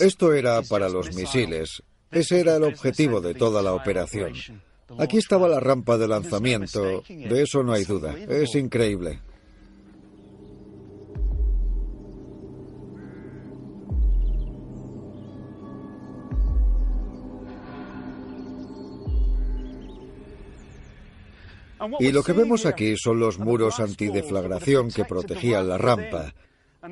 Esto 0.00 0.32
era 0.32 0.62
para 0.62 0.88
los 0.88 1.14
misiles. 1.14 1.82
Ese 2.10 2.40
era 2.40 2.56
el 2.56 2.64
objetivo 2.64 3.20
de 3.20 3.34
toda 3.34 3.62
la 3.62 3.74
operación. 3.74 4.32
Aquí 4.98 5.18
estaba 5.18 5.48
la 5.48 5.60
rampa 5.60 5.98
de 5.98 6.06
lanzamiento, 6.06 7.02
de 7.08 7.42
eso 7.42 7.62
no 7.62 7.72
hay 7.72 7.84
duda. 7.84 8.16
Es 8.16 8.54
increíble. 8.54 9.20
Y 21.98 22.12
lo 22.12 22.22
que 22.22 22.32
vemos 22.32 22.66
aquí 22.66 22.96
son 22.96 23.18
los 23.20 23.38
muros 23.38 23.80
antideflagración 23.80 24.90
que 24.90 25.04
protegían 25.04 25.68
la 25.68 25.78
rampa. 25.78 26.32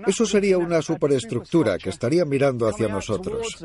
Eso 0.06 0.26
sería 0.26 0.58
una 0.58 0.80
superestructura 0.80 1.78
que 1.78 1.90
estaría 1.90 2.24
mirando 2.24 2.68
hacia 2.68 2.88
nosotros. 2.88 3.62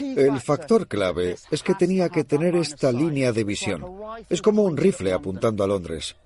El 0.00 0.40
factor 0.40 0.86
clave 0.86 1.36
es 1.50 1.62
que 1.62 1.74
tenía 1.74 2.08
que 2.08 2.24
tener 2.24 2.54
esta 2.56 2.92
línea 2.92 3.32
de 3.32 3.44
visión. 3.44 3.84
Es 4.28 4.42
como 4.42 4.62
un 4.62 4.76
rifle 4.76 5.12
apuntando 5.12 5.64
a 5.64 5.66
Londres. 5.66 6.16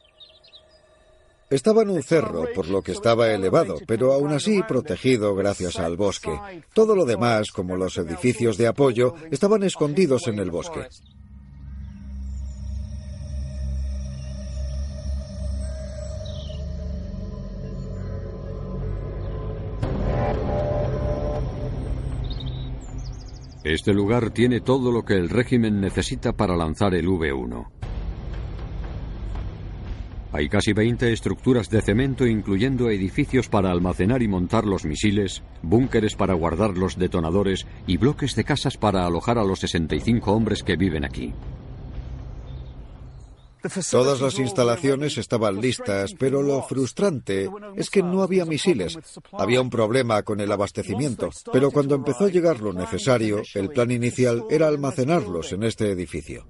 Estaba 1.48 1.82
en 1.82 1.90
un 1.90 2.02
cerro, 2.02 2.46
por 2.54 2.68
lo 2.68 2.82
que 2.82 2.90
estaba 2.90 3.32
elevado, 3.32 3.76
pero 3.86 4.12
aún 4.12 4.32
así 4.32 4.62
protegido 4.66 5.36
gracias 5.36 5.78
al 5.78 5.96
bosque. 5.96 6.36
Todo 6.74 6.96
lo 6.96 7.04
demás, 7.04 7.52
como 7.52 7.76
los 7.76 7.96
edificios 7.98 8.56
de 8.56 8.66
apoyo, 8.66 9.14
estaban 9.30 9.62
escondidos 9.62 10.26
en 10.26 10.40
el 10.40 10.50
bosque. 10.50 10.88
Este 23.62 23.92
lugar 23.92 24.30
tiene 24.30 24.60
todo 24.60 24.92
lo 24.92 25.04
que 25.04 25.14
el 25.14 25.28
régimen 25.28 25.80
necesita 25.80 26.32
para 26.32 26.56
lanzar 26.56 26.94
el 26.94 27.08
V-1. 27.08 27.75
Hay 30.36 30.50
casi 30.50 30.74
20 30.74 31.14
estructuras 31.14 31.70
de 31.70 31.80
cemento, 31.80 32.26
incluyendo 32.26 32.90
edificios 32.90 33.48
para 33.48 33.70
almacenar 33.70 34.20
y 34.22 34.28
montar 34.28 34.66
los 34.66 34.84
misiles, 34.84 35.42
búnkeres 35.62 36.14
para 36.14 36.34
guardar 36.34 36.76
los 36.76 36.98
detonadores 36.98 37.66
y 37.86 37.96
bloques 37.96 38.36
de 38.36 38.44
casas 38.44 38.76
para 38.76 39.06
alojar 39.06 39.38
a 39.38 39.44
los 39.44 39.60
65 39.60 40.30
hombres 40.30 40.62
que 40.62 40.76
viven 40.76 41.06
aquí. 41.06 41.32
Todas 43.90 44.20
las 44.20 44.38
instalaciones 44.38 45.16
estaban 45.16 45.58
listas, 45.58 46.12
pero 46.18 46.42
lo 46.42 46.62
frustrante 46.64 47.48
es 47.74 47.88
que 47.88 48.02
no 48.02 48.22
había 48.22 48.44
misiles. 48.44 48.98
Había 49.32 49.62
un 49.62 49.70
problema 49.70 50.22
con 50.22 50.40
el 50.40 50.52
abastecimiento, 50.52 51.30
pero 51.50 51.70
cuando 51.70 51.94
empezó 51.94 52.26
a 52.26 52.30
llegar 52.30 52.60
lo 52.60 52.74
necesario, 52.74 53.40
el 53.54 53.70
plan 53.70 53.90
inicial 53.90 54.44
era 54.50 54.68
almacenarlos 54.68 55.52
en 55.52 55.62
este 55.62 55.90
edificio. 55.90 56.46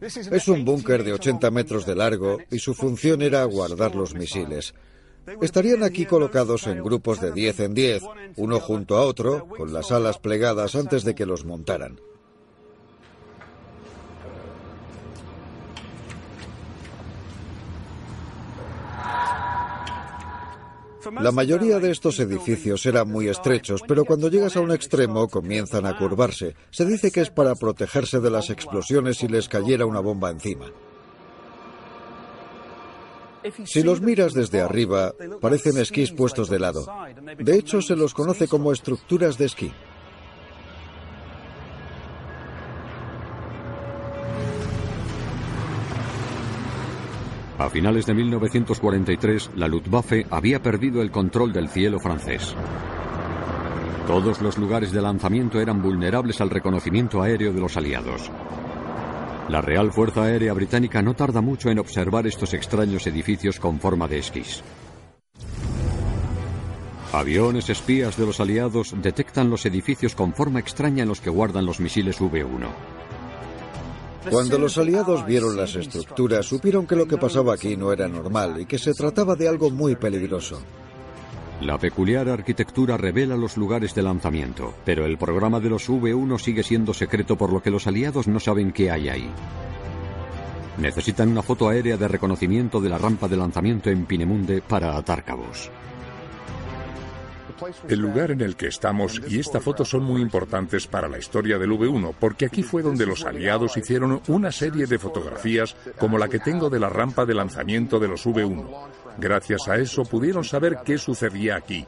Es 0.00 0.48
un 0.48 0.64
búnker 0.64 1.02
de 1.02 1.12
80 1.12 1.50
metros 1.50 1.84
de 1.86 1.96
largo 1.96 2.38
y 2.50 2.58
su 2.58 2.74
función 2.74 3.22
era 3.22 3.44
guardar 3.44 3.94
los 3.94 4.14
misiles. 4.14 4.74
Estarían 5.42 5.82
aquí 5.82 6.06
colocados 6.06 6.66
en 6.66 6.82
grupos 6.82 7.20
de 7.20 7.32
10 7.32 7.60
en 7.60 7.74
10, 7.74 8.02
uno 8.36 8.60
junto 8.60 8.96
a 8.96 9.02
otro, 9.02 9.46
con 9.48 9.72
las 9.72 9.92
alas 9.92 10.18
plegadas 10.18 10.74
antes 10.74 11.04
de 11.04 11.14
que 11.14 11.26
los 11.26 11.44
montaran. 11.44 12.00
La 21.20 21.32
mayoría 21.32 21.78
de 21.78 21.90
estos 21.90 22.18
edificios 22.20 22.84
eran 22.86 23.08
muy 23.08 23.28
estrechos, 23.28 23.82
pero 23.86 24.04
cuando 24.04 24.28
llegas 24.28 24.56
a 24.56 24.60
un 24.60 24.72
extremo 24.72 25.28
comienzan 25.28 25.86
a 25.86 25.96
curvarse. 25.96 26.54
Se 26.70 26.84
dice 26.84 27.10
que 27.10 27.20
es 27.20 27.30
para 27.30 27.54
protegerse 27.54 28.20
de 28.20 28.30
las 28.30 28.50
explosiones 28.50 29.18
si 29.18 29.28
les 29.28 29.48
cayera 29.48 29.86
una 29.86 30.00
bomba 30.00 30.30
encima. 30.30 30.66
Si 33.64 33.82
los 33.82 34.00
miras 34.00 34.34
desde 34.34 34.60
arriba, 34.60 35.14
parecen 35.40 35.78
esquís 35.78 36.12
puestos 36.12 36.48
de 36.48 36.58
lado. 36.58 36.86
De 37.38 37.56
hecho, 37.56 37.80
se 37.80 37.96
los 37.96 38.12
conoce 38.12 38.48
como 38.48 38.72
estructuras 38.72 39.38
de 39.38 39.46
esquí. 39.46 39.72
A 47.58 47.68
finales 47.68 48.06
de 48.06 48.14
1943, 48.14 49.50
la 49.56 49.66
Luftwaffe 49.66 50.26
había 50.30 50.62
perdido 50.62 51.02
el 51.02 51.10
control 51.10 51.52
del 51.52 51.68
cielo 51.68 51.98
francés. 51.98 52.54
Todos 54.06 54.40
los 54.40 54.58
lugares 54.58 54.92
de 54.92 55.02
lanzamiento 55.02 55.60
eran 55.60 55.82
vulnerables 55.82 56.40
al 56.40 56.50
reconocimiento 56.50 57.20
aéreo 57.20 57.52
de 57.52 57.60
los 57.60 57.76
aliados. 57.76 58.30
La 59.48 59.60
Real 59.60 59.90
Fuerza 59.90 60.22
Aérea 60.22 60.52
Británica 60.52 61.02
no 61.02 61.14
tarda 61.14 61.40
mucho 61.40 61.68
en 61.68 61.80
observar 61.80 62.28
estos 62.28 62.54
extraños 62.54 63.08
edificios 63.08 63.58
con 63.58 63.80
forma 63.80 64.06
de 64.06 64.18
esquís. 64.18 64.62
Aviones 67.12 67.70
espías 67.70 68.16
de 68.16 68.26
los 68.26 68.38
aliados 68.38 68.94
detectan 69.02 69.50
los 69.50 69.66
edificios 69.66 70.14
con 70.14 70.32
forma 70.32 70.60
extraña 70.60 71.02
en 71.02 71.08
los 71.08 71.20
que 71.20 71.30
guardan 71.30 71.66
los 71.66 71.80
misiles 71.80 72.20
V-1. 72.20 72.97
Cuando 74.30 74.58
los 74.58 74.76
aliados 74.76 75.24
vieron 75.24 75.56
las 75.56 75.74
estructuras, 75.74 76.44
supieron 76.44 76.86
que 76.86 76.96
lo 76.96 77.06
que 77.06 77.16
pasaba 77.16 77.54
aquí 77.54 77.76
no 77.76 77.92
era 77.92 78.08
normal 78.08 78.60
y 78.60 78.66
que 78.66 78.78
se 78.78 78.92
trataba 78.92 79.36
de 79.36 79.48
algo 79.48 79.70
muy 79.70 79.96
peligroso. 79.96 80.60
La 81.60 81.78
peculiar 81.78 82.28
arquitectura 82.28 82.96
revela 82.96 83.36
los 83.36 83.56
lugares 83.56 83.94
de 83.94 84.02
lanzamiento, 84.02 84.74
pero 84.84 85.04
el 85.06 85.18
programa 85.18 85.58
de 85.58 85.70
los 85.70 85.88
V1 85.88 86.38
sigue 86.38 86.62
siendo 86.62 86.94
secreto 86.94 87.36
por 87.36 87.52
lo 87.52 87.62
que 87.62 87.70
los 87.70 87.86
aliados 87.86 88.28
no 88.28 88.38
saben 88.38 88.72
qué 88.72 88.90
hay 88.90 89.08
ahí. 89.08 89.30
Necesitan 90.78 91.28
una 91.28 91.42
foto 91.42 91.68
aérea 91.68 91.96
de 91.96 92.06
reconocimiento 92.06 92.80
de 92.80 92.88
la 92.88 92.98
rampa 92.98 93.26
de 93.26 93.36
lanzamiento 93.36 93.90
en 93.90 94.06
Pinemunde 94.06 94.62
para 94.62 94.96
atar 94.96 95.24
cabos. 95.24 95.70
El 97.88 97.98
lugar 97.98 98.30
en 98.30 98.40
el 98.40 98.56
que 98.56 98.68
estamos 98.68 99.20
y 99.28 99.38
esta 99.38 99.60
foto 99.60 99.84
son 99.84 100.04
muy 100.04 100.20
importantes 100.20 100.86
para 100.86 101.08
la 101.08 101.18
historia 101.18 101.58
del 101.58 101.70
V1, 101.70 102.14
porque 102.18 102.46
aquí 102.46 102.62
fue 102.62 102.82
donde 102.82 103.06
los 103.06 103.24
aliados 103.24 103.76
hicieron 103.76 104.20
una 104.28 104.52
serie 104.52 104.86
de 104.86 104.98
fotografías 104.98 105.76
como 105.98 106.18
la 106.18 106.28
que 106.28 106.38
tengo 106.38 106.70
de 106.70 106.80
la 106.80 106.88
rampa 106.88 107.24
de 107.24 107.34
lanzamiento 107.34 107.98
de 107.98 108.08
los 108.08 108.26
V1. 108.26 108.66
Gracias 109.18 109.68
a 109.68 109.76
eso 109.76 110.04
pudieron 110.04 110.44
saber 110.44 110.78
qué 110.84 110.98
sucedía 110.98 111.56
aquí. 111.56 111.86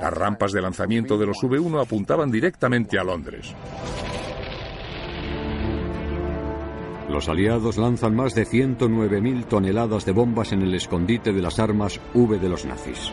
Las 0.00 0.12
rampas 0.12 0.52
de 0.52 0.60
lanzamiento 0.60 1.16
de 1.16 1.26
los 1.26 1.38
V1 1.38 1.82
apuntaban 1.82 2.30
directamente 2.30 2.98
a 2.98 3.04
Londres. 3.04 3.54
Los 7.08 7.28
aliados 7.28 7.76
lanzan 7.76 8.14
más 8.14 8.34
de 8.34 8.46
109.000 8.46 9.44
toneladas 9.44 10.06
de 10.06 10.12
bombas 10.12 10.52
en 10.52 10.62
el 10.62 10.74
escondite 10.74 11.32
de 11.32 11.42
las 11.42 11.58
armas 11.58 12.00
V 12.14 12.38
de 12.38 12.48
los 12.48 12.64
nazis. 12.64 13.12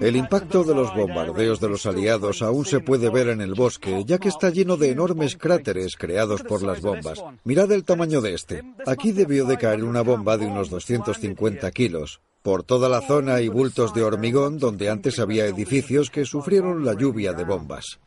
El 0.00 0.16
impacto 0.16 0.64
de 0.64 0.74
los 0.74 0.94
bombardeos 0.94 1.60
de 1.60 1.68
los 1.68 1.86
aliados 1.86 2.42
aún 2.42 2.64
se 2.64 2.80
puede 2.80 3.08
ver 3.10 3.28
en 3.28 3.40
el 3.40 3.54
bosque, 3.54 4.04
ya 4.04 4.18
que 4.18 4.28
está 4.28 4.50
lleno 4.50 4.76
de 4.76 4.90
enormes 4.90 5.36
cráteres 5.36 5.96
creados 5.96 6.42
por 6.42 6.62
las 6.62 6.80
bombas. 6.82 7.22
Mirad 7.44 7.72
el 7.72 7.84
tamaño 7.84 8.20
de 8.20 8.34
este. 8.34 8.62
Aquí 8.86 9.12
debió 9.12 9.46
de 9.46 9.56
caer 9.56 9.84
una 9.84 10.02
bomba 10.02 10.36
de 10.36 10.46
unos 10.46 10.70
250 10.70 11.70
kilos. 11.70 12.20
Por 12.42 12.62
toda 12.62 12.88
la 12.88 13.00
zona 13.00 13.34
hay 13.36 13.48
bultos 13.48 13.94
de 13.94 14.02
hormigón 14.02 14.58
donde 14.58 14.90
antes 14.90 15.18
había 15.18 15.46
edificios 15.46 16.10
que 16.10 16.24
sufrieron 16.24 16.84
la 16.84 16.94
lluvia 16.94 17.32
de 17.32 17.44
bombas. 17.44 17.98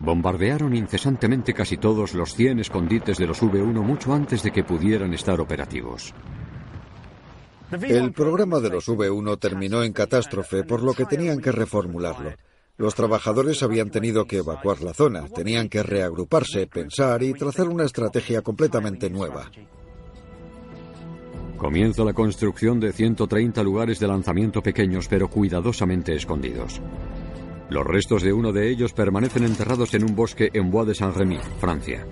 Bombardearon 0.00 0.74
incesantemente 0.74 1.52
casi 1.52 1.76
todos 1.76 2.14
los 2.14 2.34
100 2.34 2.60
escondites 2.60 3.18
de 3.18 3.26
los 3.26 3.42
V1 3.42 3.82
mucho 3.82 4.12
antes 4.12 4.42
de 4.42 4.50
que 4.50 4.64
pudieran 4.64 5.12
estar 5.12 5.40
operativos. 5.40 6.14
El 7.72 8.12
programa 8.12 8.58
de 8.58 8.70
los 8.70 8.88
V1 8.88 9.38
terminó 9.38 9.82
en 9.82 9.92
catástrofe, 9.92 10.64
por 10.64 10.82
lo 10.82 10.92
que 10.92 11.04
tenían 11.04 11.40
que 11.40 11.52
reformularlo. 11.52 12.32
Los 12.76 12.94
trabajadores 12.94 13.62
habían 13.62 13.90
tenido 13.90 14.24
que 14.24 14.38
evacuar 14.38 14.80
la 14.80 14.94
zona, 14.94 15.28
tenían 15.28 15.68
que 15.68 15.82
reagruparse, 15.82 16.66
pensar 16.66 17.22
y 17.22 17.32
trazar 17.34 17.68
una 17.68 17.84
estrategia 17.84 18.42
completamente 18.42 19.10
nueva. 19.10 19.50
Comienza 21.58 22.02
la 22.04 22.14
construcción 22.14 22.80
de 22.80 22.92
130 22.92 23.62
lugares 23.62 24.00
de 24.00 24.08
lanzamiento 24.08 24.62
pequeños 24.62 25.06
pero 25.08 25.28
cuidadosamente 25.28 26.14
escondidos. 26.14 26.80
Los 27.68 27.86
restos 27.86 28.22
de 28.22 28.32
uno 28.32 28.50
de 28.50 28.70
ellos 28.70 28.94
permanecen 28.94 29.44
enterrados 29.44 29.92
en 29.94 30.04
un 30.04 30.16
bosque 30.16 30.48
en 30.54 30.70
Bois 30.70 30.88
de 30.88 30.94
Saint-Rémy, 30.94 31.38
Francia. 31.60 32.04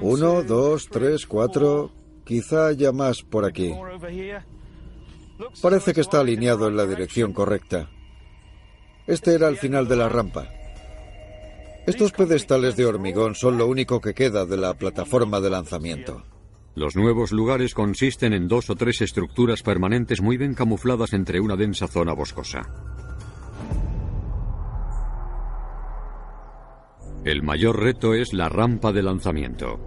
Uno, 0.00 0.42
dos, 0.42 0.88
tres, 0.88 1.26
cuatro. 1.26 1.90
Quizá 2.24 2.66
haya 2.68 2.92
más 2.92 3.22
por 3.22 3.44
aquí. 3.44 3.74
Parece 5.62 5.92
que 5.92 6.00
está 6.00 6.20
alineado 6.20 6.68
en 6.68 6.76
la 6.76 6.86
dirección 6.86 7.32
correcta. 7.32 7.90
Este 9.06 9.34
era 9.34 9.48
el 9.48 9.56
final 9.56 9.88
de 9.88 9.96
la 9.96 10.08
rampa. 10.08 10.48
Estos 11.86 12.12
pedestales 12.12 12.76
de 12.76 12.86
hormigón 12.86 13.34
son 13.34 13.58
lo 13.58 13.66
único 13.66 14.00
que 14.00 14.14
queda 14.14 14.44
de 14.44 14.56
la 14.56 14.74
plataforma 14.74 15.40
de 15.40 15.50
lanzamiento. 15.50 16.22
Los 16.74 16.94
nuevos 16.94 17.32
lugares 17.32 17.74
consisten 17.74 18.32
en 18.32 18.46
dos 18.46 18.70
o 18.70 18.76
tres 18.76 19.00
estructuras 19.00 19.62
permanentes 19.62 20.20
muy 20.20 20.36
bien 20.36 20.54
camufladas 20.54 21.12
entre 21.14 21.40
una 21.40 21.56
densa 21.56 21.88
zona 21.88 22.12
boscosa. 22.12 22.70
El 27.24 27.42
mayor 27.42 27.78
reto 27.78 28.14
es 28.14 28.32
la 28.32 28.48
rampa 28.48 28.92
de 28.92 29.02
lanzamiento. 29.02 29.78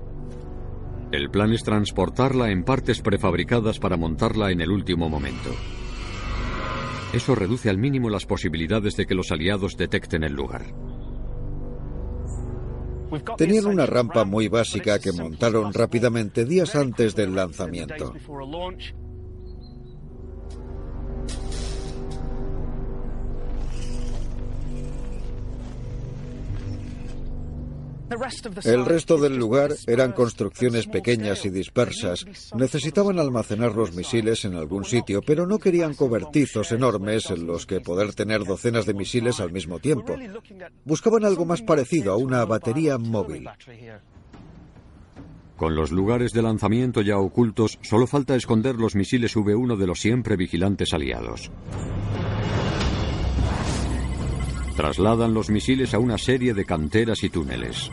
El 1.12 1.32
plan 1.32 1.52
es 1.52 1.63
transportarla 1.63 2.52
en 2.52 2.63
partes 2.63 3.02
prefabricadas 3.02 3.80
para 3.80 3.98
montarla 3.98 4.52
en 4.52 4.62
el 4.62 4.69
último 4.69 5.10
momento. 5.10 5.50
Eso 7.12 7.34
reduce 7.34 7.72
al 7.72 7.80
mínimo 7.80 8.12
las 8.12 8.28
posibilidades 8.28 8.96
de 8.98 9.08
que 9.08 9.15
los 9.15 9.32
aliados 9.32 9.78
detecten 9.78 10.24
el 10.24 10.34
lugar. 10.34 10.63
Tenían 13.36 13.65
una 13.65 13.88
rampa 13.88 14.26
muy 14.26 14.48
básica 14.48 15.00
que 15.00 15.12
montaron 15.12 15.74
rápidamente 15.74 16.46
días 16.46 16.76
antes 16.76 17.15
del 17.15 17.34
lanzamiento. 17.34 18.13
El 28.63 28.86
resto 28.86 29.17
del 29.17 29.38
lugar 29.38 29.71
eran 29.88 30.12
construcciones 30.13 30.88
pequeñas 30.88 31.45
y 31.45 31.49
dispersas. 31.49 32.26
Necesitaban 32.56 33.19
almacenar 33.19 33.76
los 33.76 33.93
misiles 33.93 34.45
en 34.45 34.56
algún 34.56 34.86
sitio, 34.86 35.21
pero 35.21 35.45
no 35.47 35.60
querían 35.60 35.93
cobertizos 35.93 36.71
enormes 36.71 37.30
en 37.30 37.47
los 37.47 37.65
que 37.65 37.82
poder 37.82 38.13
tener 38.13 38.43
docenas 38.43 38.86
de 38.86 38.93
misiles 38.93 39.39
al 39.39 39.52
mismo 39.52 39.80
tiempo. 39.80 40.15
Buscaban 40.86 41.26
algo 41.26 41.45
más 41.45 41.62
parecido 41.62 42.13
a 42.13 42.17
una 42.17 42.45
batería 42.45 42.97
móvil. 42.97 43.49
Con 45.56 45.76
los 45.76 45.91
lugares 45.91 46.34
de 46.34 46.41
lanzamiento 46.41 47.02
ya 47.02 47.17
ocultos, 47.17 47.80
solo 47.82 48.08
falta 48.08 48.36
esconder 48.36 48.76
los 48.76 48.95
misiles 48.95 49.36
V1 49.36 49.78
de 49.78 49.88
los 49.88 49.99
siempre 49.99 50.36
vigilantes 50.36 50.93
aliados. 50.93 51.52
Trasladan 54.76 55.36
los 55.36 55.52
misiles 55.52 55.94
a 55.94 56.00
una 56.00 56.18
serie 56.18 56.54
de 56.56 56.66
canteras 56.66 57.24
y 57.24 57.30
túneles. 57.30 57.92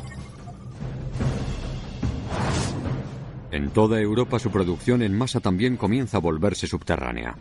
En 3.50 3.68
toda 3.70 4.00
Europa 4.00 4.38
su 4.38 4.50
producción 4.50 5.02
en 5.02 5.16
masa 5.16 5.40
también 5.40 5.76
comienza 5.76 6.16
a 6.16 6.20
volverse 6.20 6.66
subterránea. 6.66 7.36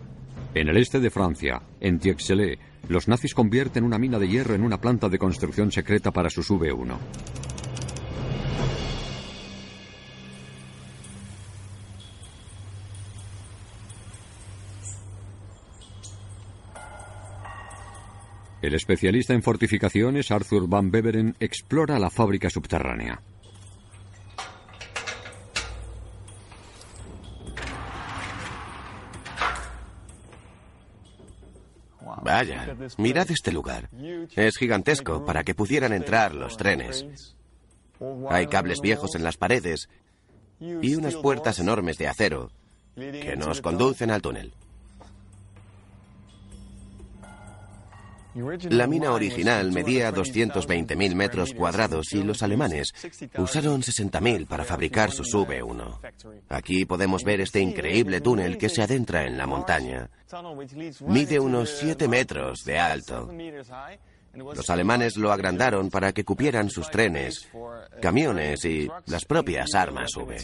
En 0.54 0.68
el 0.68 0.78
este 0.78 1.00
de 1.00 1.10
Francia, 1.10 1.62
en 1.80 2.00
Tiexelé, 2.00 2.60
los 2.90 3.08
nazis 3.08 3.34
convierten 3.34 3.84
una 3.84 3.98
mina 3.98 4.20
de 4.20 4.28
hierro 4.28 4.56
en 4.56 4.64
una 4.64 4.82
planta 4.82 5.08
de 5.08 5.20
construcción 5.20 5.72
secreta 5.72 6.12
para 6.12 6.30
sus 6.30 6.50
V1. 6.50 6.98
El 18.62 18.74
especialista 18.74 19.34
en 19.34 19.42
fortificaciones 19.42 20.32
Arthur 20.32 20.68
Van 20.68 20.92
Beveren 20.92 21.36
explora 21.40 21.98
la 21.98 22.10
fábrica 22.10 22.50
subterránea. 22.50 23.22
Vaya, 32.22 32.76
mirad 32.98 33.32
este 33.32 33.52
lugar. 33.52 33.90
Es 34.36 34.58
gigantesco 34.58 35.26
para 35.26 35.44
que 35.44 35.56
pudieran 35.56 35.94
entrar 35.94 36.36
los 36.36 36.58
trenes. 36.58 37.36
Hay 38.30 38.48
cables 38.48 38.82
viejos 38.82 39.16
en 39.16 39.24
las 39.24 39.38
paredes 39.38 39.90
y 40.60 40.96
unas 40.96 41.16
puertas 41.16 41.60
enormes 41.60 41.98
de 41.98 42.08
acero 42.08 42.52
que 42.96 43.36
nos 43.38 43.62
conducen 43.62 44.12
al 44.12 44.22
túnel. 44.22 44.54
La 48.70 48.88
mina 48.88 49.12
original 49.12 49.72
medía 49.72 50.12
220.000 50.14 51.16
metros 51.16 51.54
cuadrados 51.54 52.14
y 52.14 52.24
los 52.24 52.44
alemanes 52.44 52.94
usaron 53.38 53.82
60.000 53.82 54.48
para 54.48 54.64
fabricar 54.64 55.12
su 55.12 55.24
V1. 55.24 56.00
Aquí 56.50 56.86
podemos 56.86 57.24
ver 57.24 57.42
este 57.42 57.60
increíble 57.60 58.22
túnel 58.22 58.58
que 58.58 58.70
se 58.70 58.82
adentra 58.82 59.26
en 59.26 59.38
la 59.38 59.48
montaña. 59.48 60.10
Mide 61.08 61.40
unos 61.40 61.70
7 61.80 62.08
metros 62.08 62.64
de 62.64 62.80
alto. 62.80 63.30
Los 64.34 64.70
alemanes 64.70 65.18
lo 65.18 65.32
agrandaron 65.32 65.90
para 65.90 66.12
que 66.12 66.24
cupieran 66.24 66.70
sus 66.70 66.90
trenes, 66.90 67.48
camiones 68.02 68.64
y 68.66 68.90
las 69.08 69.26
propias 69.26 69.74
armas 69.74 70.16
V. 70.16 70.38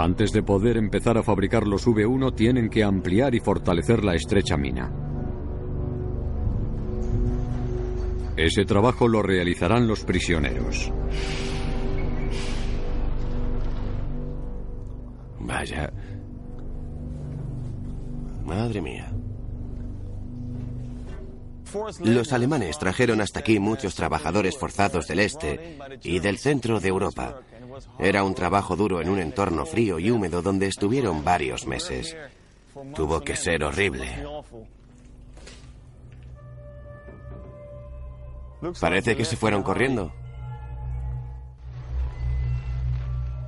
Antes 0.00 0.32
de 0.32 0.42
poder 0.42 0.78
empezar 0.78 1.18
a 1.18 1.22
fabricar 1.22 1.66
los 1.66 1.86
V1 1.86 2.34
tienen 2.34 2.70
que 2.70 2.82
ampliar 2.82 3.34
y 3.34 3.40
fortalecer 3.40 4.02
la 4.02 4.14
estrecha 4.14 4.56
mina. 4.56 4.90
Ese 8.34 8.64
trabajo 8.64 9.06
lo 9.06 9.20
realizarán 9.20 9.86
los 9.86 10.02
prisioneros. 10.04 10.90
Vaya. 15.40 15.92
Madre 18.42 18.80
mía. 18.80 19.12
Los 22.02 22.32
alemanes 22.32 22.78
trajeron 22.78 23.20
hasta 23.20 23.40
aquí 23.40 23.58
muchos 23.58 23.94
trabajadores 23.94 24.56
forzados 24.56 25.06
del 25.06 25.20
este 25.20 25.76
y 26.02 26.20
del 26.20 26.38
centro 26.38 26.80
de 26.80 26.88
Europa. 26.88 27.42
Era 27.98 28.24
un 28.24 28.34
trabajo 28.34 28.76
duro 28.76 29.00
en 29.00 29.08
un 29.08 29.18
entorno 29.18 29.66
frío 29.66 29.98
y 29.98 30.10
húmedo 30.10 30.42
donde 30.42 30.66
estuvieron 30.66 31.24
varios 31.24 31.66
meses. 31.66 32.16
Tuvo 32.94 33.20
que 33.20 33.36
ser 33.36 33.64
horrible. 33.64 34.06
Parece 38.80 39.16
que 39.16 39.24
se 39.24 39.36
fueron 39.36 39.62
corriendo. 39.62 40.12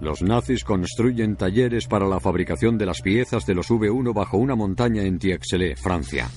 Los 0.01 0.21
nazis 0.21 0.64
construyen 0.64 1.37
talleres 1.37 1.87
para 1.87 2.07
la 2.07 2.18
fabricación 2.18 2.77
de 2.77 2.87
las 2.87 3.03
piezas 3.03 3.47
de 3.47 3.55
los 3.55 3.71
V1 3.71 4.12
bajo 4.12 4.37
una 4.37 4.57
montaña 4.57 5.03
en 5.03 5.18
Tiexelé, 5.21 5.77
Francia. 5.77 6.29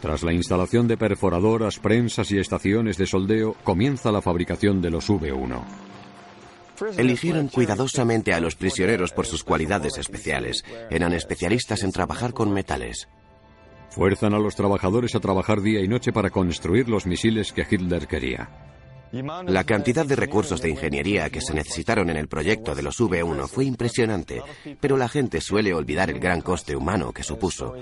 Tras 0.00 0.22
la 0.22 0.32
instalación 0.32 0.88
de 0.88 0.96
perforadoras, 0.96 1.78
prensas 1.78 2.30
y 2.32 2.38
estaciones 2.38 2.96
de 2.96 3.06
soldeo, 3.06 3.54
comienza 3.64 4.10
la 4.10 4.22
fabricación 4.22 4.80
de 4.80 4.90
los 4.90 5.10
V1. 5.10 5.62
Eligieron 6.96 7.48
cuidadosamente 7.48 8.32
a 8.32 8.40
los 8.40 8.54
prisioneros 8.54 9.12
por 9.12 9.26
sus 9.26 9.44
cualidades 9.44 9.98
especiales. 9.98 10.64
Eran 10.90 11.12
especialistas 11.12 11.82
en 11.82 11.92
trabajar 11.92 12.32
con 12.32 12.50
metales. 12.52 13.08
Fuerzan 13.90 14.32
a 14.32 14.38
los 14.38 14.56
trabajadores 14.56 15.14
a 15.14 15.20
trabajar 15.20 15.60
día 15.60 15.80
y 15.80 15.88
noche 15.88 16.12
para 16.12 16.30
construir 16.30 16.88
los 16.88 17.06
misiles 17.06 17.52
que 17.52 17.66
Hitler 17.68 18.06
quería. 18.06 18.69
La 19.46 19.64
cantidad 19.64 20.06
de 20.06 20.16
recursos 20.16 20.60
de 20.62 20.70
ingeniería 20.70 21.30
que 21.30 21.40
se 21.40 21.54
necesitaron 21.54 22.10
en 22.10 22.16
el 22.16 22.28
proyecto 22.28 22.74
de 22.74 22.82
los 22.82 23.00
V1 23.00 23.48
fue 23.48 23.64
impresionante, 23.64 24.42
pero 24.80 24.96
la 24.96 25.08
gente 25.08 25.40
suele 25.40 25.74
olvidar 25.74 26.10
el 26.10 26.20
gran 26.20 26.40
coste 26.42 26.76
humano 26.76 27.12
que 27.12 27.24
supuso. 27.24 27.74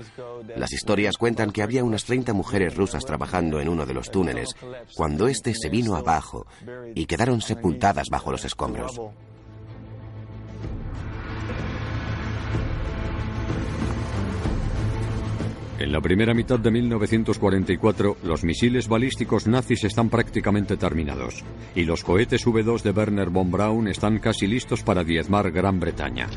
Las 0.55 0.73
historias 0.73 1.17
cuentan 1.17 1.51
que 1.51 1.61
había 1.61 1.83
unas 1.83 2.05
30 2.05 2.33
mujeres 2.33 2.75
rusas 2.75 3.05
trabajando 3.05 3.59
en 3.59 3.69
uno 3.69 3.85
de 3.85 3.93
los 3.93 4.09
túneles 4.09 4.55
cuando 4.95 5.27
este 5.27 5.53
se 5.53 5.69
vino 5.69 5.95
abajo 5.95 6.47
y 6.95 7.05
quedaron 7.05 7.41
sepultadas 7.41 8.07
bajo 8.09 8.31
los 8.31 8.45
escombros. 8.45 8.99
En 15.79 15.93
la 15.93 16.01
primera 16.01 16.33
mitad 16.33 16.59
de 16.59 16.71
1944, 16.71 18.17
los 18.23 18.43
misiles 18.43 18.89
balísticos 18.89 19.47
nazis 19.47 19.85
están 19.85 20.09
prácticamente 20.09 20.75
terminados 20.75 21.41
y 21.73 21.85
los 21.85 22.03
cohetes 22.03 22.45
V2 22.45 22.81
de 22.81 22.91
Werner 22.91 23.29
von 23.29 23.49
Braun 23.49 23.87
están 23.87 24.19
casi 24.19 24.45
listos 24.45 24.83
para 24.83 25.05
diezmar 25.05 25.51
Gran 25.51 25.79
Bretaña. 25.79 26.27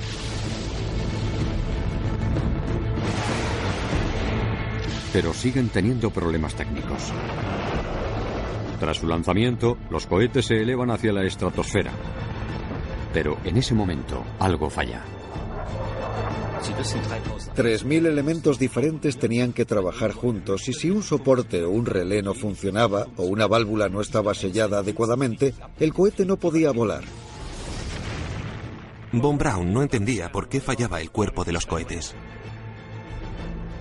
Pero 5.13 5.35
siguen 5.35 5.71
teniendo 5.71 6.11
problemas 6.11 6.55
técnicos. 6.55 7.13
Tras 8.79 8.99
su 8.99 9.09
lanzamiento, 9.09 9.77
los 9.91 10.07
cohetes 10.07 10.47
se 10.47 10.63
elevan 10.63 10.93
hacia 10.93 11.13
la 11.13 11.25
estratosfera. 11.25 11.91
Pero 13.13 13.39
en 13.43 13.57
ese 13.57 13.75
momento 13.75 14.23
algo 14.39 14.71
falla. 14.71 15.03
3.000 16.63 18.07
elementos 18.07 18.59
diferentes 18.59 19.19
tenían 19.19 19.53
que 19.53 19.65
trabajar 19.65 20.13
juntos 20.13 20.69
y 20.69 20.73
si 20.73 20.91
un 20.91 21.03
soporte 21.03 21.65
o 21.65 21.71
un 21.71 21.87
relé 21.87 22.23
no 22.23 22.35
funcionaba 22.35 23.07
o 23.17 23.25
una 23.25 23.47
válvula 23.47 23.89
no 23.89 24.01
estaba 24.01 24.35
sellada 24.35 24.79
adecuadamente, 24.79 25.55
el 25.79 25.93
cohete 25.93 26.25
no 26.25 26.37
podía 26.37 26.71
volar. 26.71 27.05
Von 29.13 29.37
Braun 29.37 29.73
no 29.73 29.83
entendía 29.83 30.31
por 30.33 30.49
qué 30.49 30.61
fallaba 30.61 31.01
el 31.01 31.11
cuerpo 31.11 31.45
de 31.45 31.53
los 31.53 31.67
cohetes. 31.67 32.15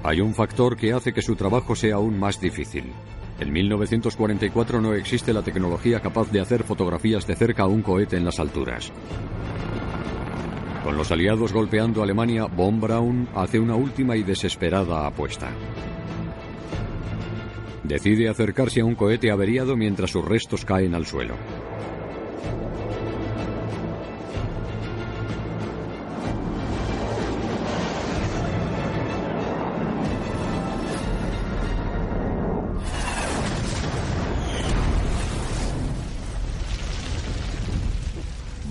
Hay 0.03 0.19
un 0.19 0.33
factor 0.33 0.75
que 0.75 0.93
hace 0.93 1.13
que 1.13 1.21
su 1.21 1.35
trabajo 1.35 1.75
sea 1.75 1.95
aún 1.95 2.19
más 2.19 2.41
difícil. 2.41 2.91
En 3.39 3.51
1944 3.51 4.81
no 4.81 4.93
existe 4.93 5.31
la 5.33 5.41
tecnología 5.41 5.99
capaz 5.99 6.31
de 6.31 6.41
hacer 6.41 6.63
fotografías 6.63 7.25
de 7.27 7.35
cerca 7.35 7.63
a 7.63 7.67
un 7.67 7.81
cohete 7.81 8.17
en 8.17 8.25
las 8.25 8.39
alturas. 8.39 8.91
Con 10.83 10.97
los 10.97 11.11
aliados 11.11 11.53
golpeando 11.53 12.01
Alemania, 12.01 12.45
Von 12.45 12.81
Braun 12.81 13.27
hace 13.35 13.59
una 13.59 13.75
última 13.75 14.15
y 14.17 14.23
desesperada 14.23 15.05
apuesta. 15.05 15.51
Decide 17.83 18.29
acercarse 18.29 18.81
a 18.81 18.85
un 18.85 18.95
cohete 18.95 19.29
averiado 19.29 19.77
mientras 19.77 20.09
sus 20.09 20.25
restos 20.25 20.65
caen 20.65 20.95
al 20.95 21.05
suelo. 21.05 21.35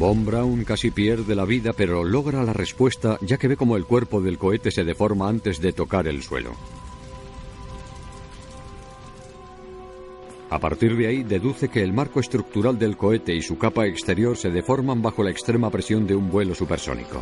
Von 0.01 0.25
Braun 0.25 0.65
casi 0.65 0.91
pierde 0.91 1.35
la 1.35 1.45
vida, 1.45 1.75
pero 1.75 2.05
logra 2.05 2.43
la 2.43 2.55
respuesta 2.55 3.19
ya 3.21 3.37
que 3.37 3.49
ve 3.49 3.57
como 3.59 3.77
el 3.77 3.85
cuerpo 3.85 4.23
del 4.23 4.39
cohete 4.39 4.71
se 4.71 4.83
deforma 4.83 5.29
antes 5.29 5.61
de 5.61 5.75
tocar 5.75 6.09
el 6.09 6.23
suelo. 6.23 6.53
A 10.49 10.59
partir 10.59 10.97
de 10.97 11.07
ahí 11.07 11.23
deduce 11.23 11.69
que 11.69 11.83
el 11.83 11.93
marco 11.93 12.19
estructural 12.19 12.79
del 12.79 12.97
cohete 12.97 13.35
y 13.35 13.43
su 13.43 13.59
capa 13.59 13.87
exterior 13.87 14.39
se 14.39 14.49
deforman 14.49 15.03
bajo 15.03 15.23
la 15.23 15.33
extrema 15.33 15.69
presión 15.69 16.07
de 16.07 16.15
un 16.15 16.31
vuelo 16.31 16.55
supersónico. 16.55 17.21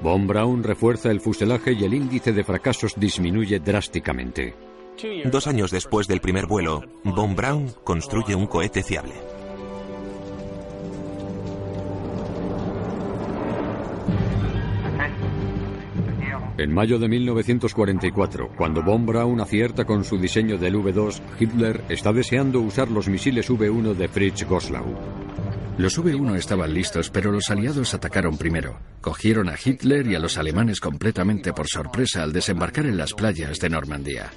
Von 0.00 0.28
Braun 0.28 0.62
refuerza 0.62 1.10
el 1.10 1.20
fuselaje 1.20 1.72
y 1.72 1.82
el 1.82 1.94
índice 1.94 2.32
de 2.32 2.44
fracasos 2.44 2.94
disminuye 2.96 3.58
drásticamente. 3.58 4.71
Dos 5.30 5.46
años 5.46 5.70
después 5.70 6.06
del 6.06 6.20
primer 6.20 6.46
vuelo, 6.46 6.82
Von 7.04 7.34
Braun 7.34 7.72
construye 7.84 8.34
un 8.34 8.46
cohete 8.46 8.82
fiable. 8.82 9.14
En 16.58 16.72
mayo 16.72 16.98
de 16.98 17.08
1944, 17.08 18.50
cuando 18.56 18.82
Von 18.82 19.06
Braun 19.06 19.40
acierta 19.40 19.84
con 19.84 20.04
su 20.04 20.18
diseño 20.18 20.58
del 20.58 20.76
V2, 20.76 21.20
Hitler 21.40 21.82
está 21.88 22.12
deseando 22.12 22.60
usar 22.60 22.90
los 22.90 23.08
misiles 23.08 23.50
V1 23.50 23.94
de 23.94 24.08
Fritz 24.08 24.44
Goslau. 24.44 24.84
Los 25.78 25.98
V1 25.98 26.36
estaban 26.36 26.72
listos, 26.72 27.10
pero 27.10 27.32
los 27.32 27.50
aliados 27.50 27.94
atacaron 27.94 28.36
primero. 28.36 28.78
Cogieron 29.00 29.48
a 29.48 29.54
Hitler 29.56 30.06
y 30.06 30.14
a 30.14 30.20
los 30.20 30.36
alemanes 30.36 30.78
completamente 30.78 31.52
por 31.52 31.66
sorpresa 31.66 32.22
al 32.22 32.32
desembarcar 32.32 32.86
en 32.86 32.98
las 32.98 33.14
playas 33.14 33.58
de 33.58 33.70
Normandía. 33.70 34.30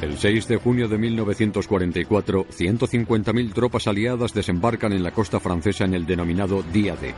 El 0.00 0.16
6 0.16 0.46
de 0.46 0.56
junio 0.58 0.86
de 0.86 0.96
1944, 0.96 2.46
150.000 2.46 3.52
tropas 3.52 3.88
aliadas 3.88 4.32
desembarcan 4.32 4.92
en 4.92 5.02
la 5.02 5.10
costa 5.10 5.40
francesa 5.40 5.84
en 5.84 5.94
el 5.94 6.06
denominado 6.06 6.62
Día 6.62 6.94
D. 6.94 7.14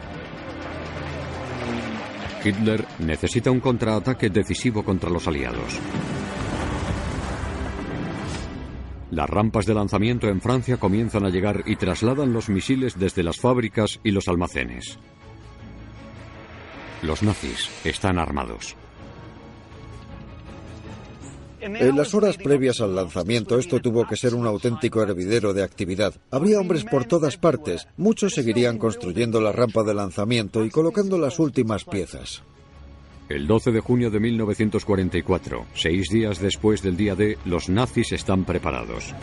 Hitler 2.42 2.86
necesita 3.00 3.50
un 3.50 3.60
contraataque 3.60 4.30
decisivo 4.30 4.82
contra 4.82 5.10
los 5.10 5.28
aliados. 5.28 5.78
Las 9.10 9.28
rampas 9.28 9.66
de 9.66 9.74
lanzamiento 9.74 10.28
en 10.28 10.40
Francia 10.40 10.78
comienzan 10.78 11.26
a 11.26 11.30
llegar 11.30 11.64
y 11.66 11.76
trasladan 11.76 12.32
los 12.32 12.48
misiles 12.48 12.98
desde 12.98 13.22
las 13.22 13.38
fábricas 13.38 14.00
y 14.04 14.12
los 14.12 14.26
almacenes. 14.26 14.98
Los 17.02 17.22
nazis 17.22 17.68
están 17.84 18.18
armados. 18.18 18.76
En 21.60 21.96
las 21.96 22.14
horas 22.14 22.38
previas 22.38 22.80
al 22.80 22.94
lanzamiento 22.94 23.58
esto 23.58 23.80
tuvo 23.80 24.06
que 24.06 24.16
ser 24.16 24.34
un 24.34 24.46
auténtico 24.46 25.02
hervidero 25.02 25.52
de 25.52 25.62
actividad. 25.62 26.14
Habría 26.30 26.58
hombres 26.58 26.84
por 26.84 27.04
todas 27.04 27.36
partes. 27.36 27.86
Muchos 27.98 28.32
seguirían 28.32 28.78
construyendo 28.78 29.40
la 29.40 29.52
rampa 29.52 29.82
de 29.82 29.92
lanzamiento 29.92 30.64
y 30.64 30.70
colocando 30.70 31.18
las 31.18 31.38
últimas 31.38 31.84
piezas. 31.84 32.42
El 33.28 33.46
12 33.46 33.72
de 33.72 33.80
junio 33.80 34.10
de 34.10 34.20
1944, 34.20 35.66
seis 35.74 36.08
días 36.08 36.40
después 36.40 36.82
del 36.82 36.96
día 36.96 37.14
D, 37.14 37.36
los 37.44 37.68
nazis 37.68 38.12
están 38.12 38.44
preparados. 38.44 39.14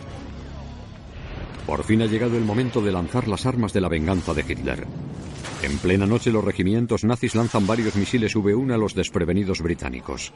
Por 1.66 1.84
fin 1.84 2.02
ha 2.02 2.06
llegado 2.06 2.38
el 2.38 2.44
momento 2.44 2.80
de 2.80 2.92
lanzar 2.92 3.28
las 3.28 3.46
armas 3.46 3.72
de 3.72 3.80
la 3.80 3.88
venganza 3.88 4.32
de 4.32 4.44
Hitler. 4.48 4.86
En 5.62 5.76
plena 5.78 6.06
noche 6.06 6.30
los 6.30 6.44
regimientos 6.44 7.04
nazis 7.04 7.34
lanzan 7.34 7.66
varios 7.66 7.96
misiles 7.96 8.34
V1 8.36 8.72
a 8.72 8.78
los 8.78 8.94
desprevenidos 8.94 9.60
británicos 9.60 10.32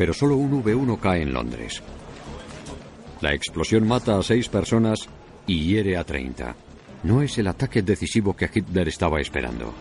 pero 0.00 0.14
solo 0.14 0.34
un 0.36 0.64
V1 0.64 0.98
cae 0.98 1.20
en 1.20 1.34
Londres. 1.34 1.82
La 3.20 3.34
explosión 3.34 3.86
mata 3.86 4.16
a 4.16 4.22
seis 4.22 4.48
personas 4.48 5.00
y 5.46 5.62
hiere 5.66 5.98
a 5.98 6.04
30. 6.04 6.56
No 7.02 7.20
es 7.20 7.36
el 7.36 7.48
ataque 7.48 7.82
decisivo 7.82 8.34
que 8.34 8.48
Hitler 8.50 8.88
estaba 8.88 9.20
esperando. 9.20 9.74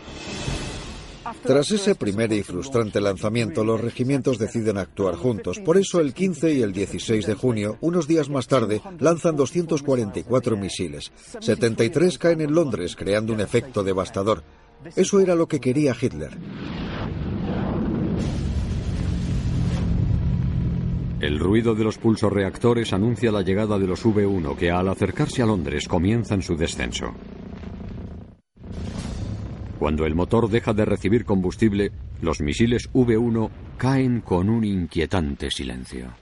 Tras 1.42 1.72
ese 1.72 1.96
primer 1.96 2.34
y 2.34 2.44
frustrante 2.44 3.00
lanzamiento, 3.00 3.64
los 3.64 3.80
regimientos 3.80 4.38
deciden 4.38 4.78
actuar 4.78 5.16
juntos. 5.16 5.58
Por 5.60 5.78
eso 5.78 6.02
el 6.02 6.14
15 6.14 6.52
y 6.52 6.64
el 6.64 6.74
16 6.74 7.26
de 7.26 7.36
junio, 7.36 7.78
unos 7.80 8.06
días 8.06 8.28
más 8.28 8.46
tarde, 8.46 8.82
lanzan 9.00 9.38
244 9.38 10.58
misiles. 10.58 11.14
73 11.40 12.18
caen 12.18 12.42
en 12.42 12.54
Londres, 12.54 12.98
creando 12.98 13.32
un 13.32 13.40
efecto 13.40 13.86
devastador. 13.86 14.44
Eso 14.98 15.22
era 15.22 15.34
lo 15.36 15.48
que 15.48 15.62
quería 15.62 15.96
Hitler. 15.98 16.38
El 21.20 21.38
ruido 21.38 21.76
de 21.76 21.84
los 21.84 21.98
pulsorreactores 21.98 22.94
anuncia 22.94 23.30
la 23.30 23.42
llegada 23.42 23.78
de 23.78 23.88
los 23.88 24.06
V1 24.06 24.56
que 24.56 24.72
al 24.72 24.88
acercarse 24.88 25.42
a 25.42 25.46
Londres 25.46 25.86
comienzan 25.86 26.42
su 26.42 26.56
descenso. 26.56 27.14
Cuando 29.78 30.06
el 30.06 30.16
motor 30.16 30.50
deja 30.50 30.74
de 30.74 30.86
recibir 30.86 31.26
combustible, 31.26 31.92
los 32.22 32.40
misiles 32.40 32.90
V1 32.94 33.50
caen 33.78 34.22
con 34.22 34.50
un 34.50 34.64
inquietante 34.64 35.52
silencio. 35.52 36.14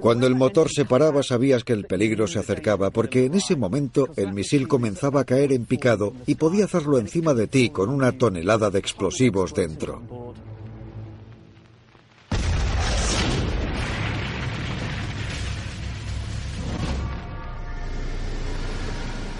Cuando 0.00 0.28
el 0.28 0.36
motor 0.36 0.68
se 0.70 0.84
paraba 0.84 1.24
sabías 1.24 1.64
que 1.64 1.72
el 1.72 1.86
peligro 1.86 2.28
se 2.28 2.38
acercaba 2.38 2.90
porque 2.90 3.24
en 3.24 3.34
ese 3.34 3.56
momento 3.56 4.08
el 4.16 4.32
misil 4.32 4.68
comenzaba 4.68 5.22
a 5.22 5.24
caer 5.24 5.52
en 5.52 5.64
picado 5.64 6.12
y 6.26 6.36
podía 6.36 6.66
hacerlo 6.66 6.98
encima 6.98 7.34
de 7.34 7.48
ti 7.48 7.70
con 7.70 7.88
una 7.88 8.12
tonelada 8.12 8.70
de 8.70 8.78
explosivos 8.78 9.54
dentro. 9.54 10.02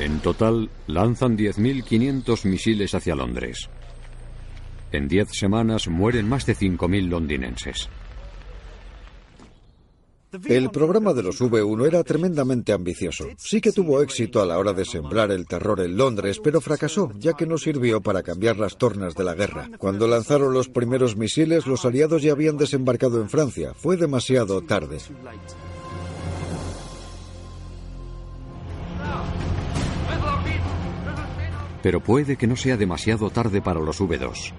En 0.04 0.20
total, 0.20 0.68
lanzan 0.86 1.34
10.500 1.34 2.44
misiles 2.44 2.94
hacia 2.94 3.14
Londres. 3.14 3.70
En 4.92 5.08
10 5.08 5.30
semanas 5.30 5.88
mueren 5.88 6.28
más 6.28 6.44
de 6.44 6.54
5.000 6.54 7.08
londinenses. 7.08 7.88
El 10.44 10.70
programa 10.70 11.14
de 11.14 11.22
los 11.22 11.40
V1 11.40 11.86
era 11.86 12.04
tremendamente 12.04 12.74
ambicioso. 12.74 13.28
Sí 13.38 13.62
que 13.62 13.72
tuvo 13.72 14.02
éxito 14.02 14.42
a 14.42 14.46
la 14.46 14.58
hora 14.58 14.74
de 14.74 14.84
sembrar 14.84 15.30
el 15.30 15.46
terror 15.46 15.80
en 15.80 15.96
Londres, 15.96 16.38
pero 16.44 16.60
fracasó, 16.60 17.10
ya 17.18 17.32
que 17.32 17.46
no 17.46 17.56
sirvió 17.56 18.02
para 18.02 18.22
cambiar 18.22 18.58
las 18.58 18.76
tornas 18.76 19.14
de 19.14 19.24
la 19.24 19.32
guerra. 19.32 19.70
Cuando 19.78 20.06
lanzaron 20.06 20.52
los 20.52 20.68
primeros 20.68 21.16
misiles, 21.16 21.66
los 21.66 21.86
aliados 21.86 22.20
ya 22.20 22.32
habían 22.32 22.58
desembarcado 22.58 23.22
en 23.22 23.30
Francia. 23.30 23.72
Fue 23.72 23.96
demasiado 23.96 24.60
tarde. 24.60 24.98
Pero 31.84 32.00
puede 32.00 32.36
que 32.36 32.46
no 32.46 32.56
sea 32.56 32.78
demasiado 32.78 33.28
tarde 33.28 33.60
para 33.60 33.78
los 33.78 34.00
V2. 34.00 34.52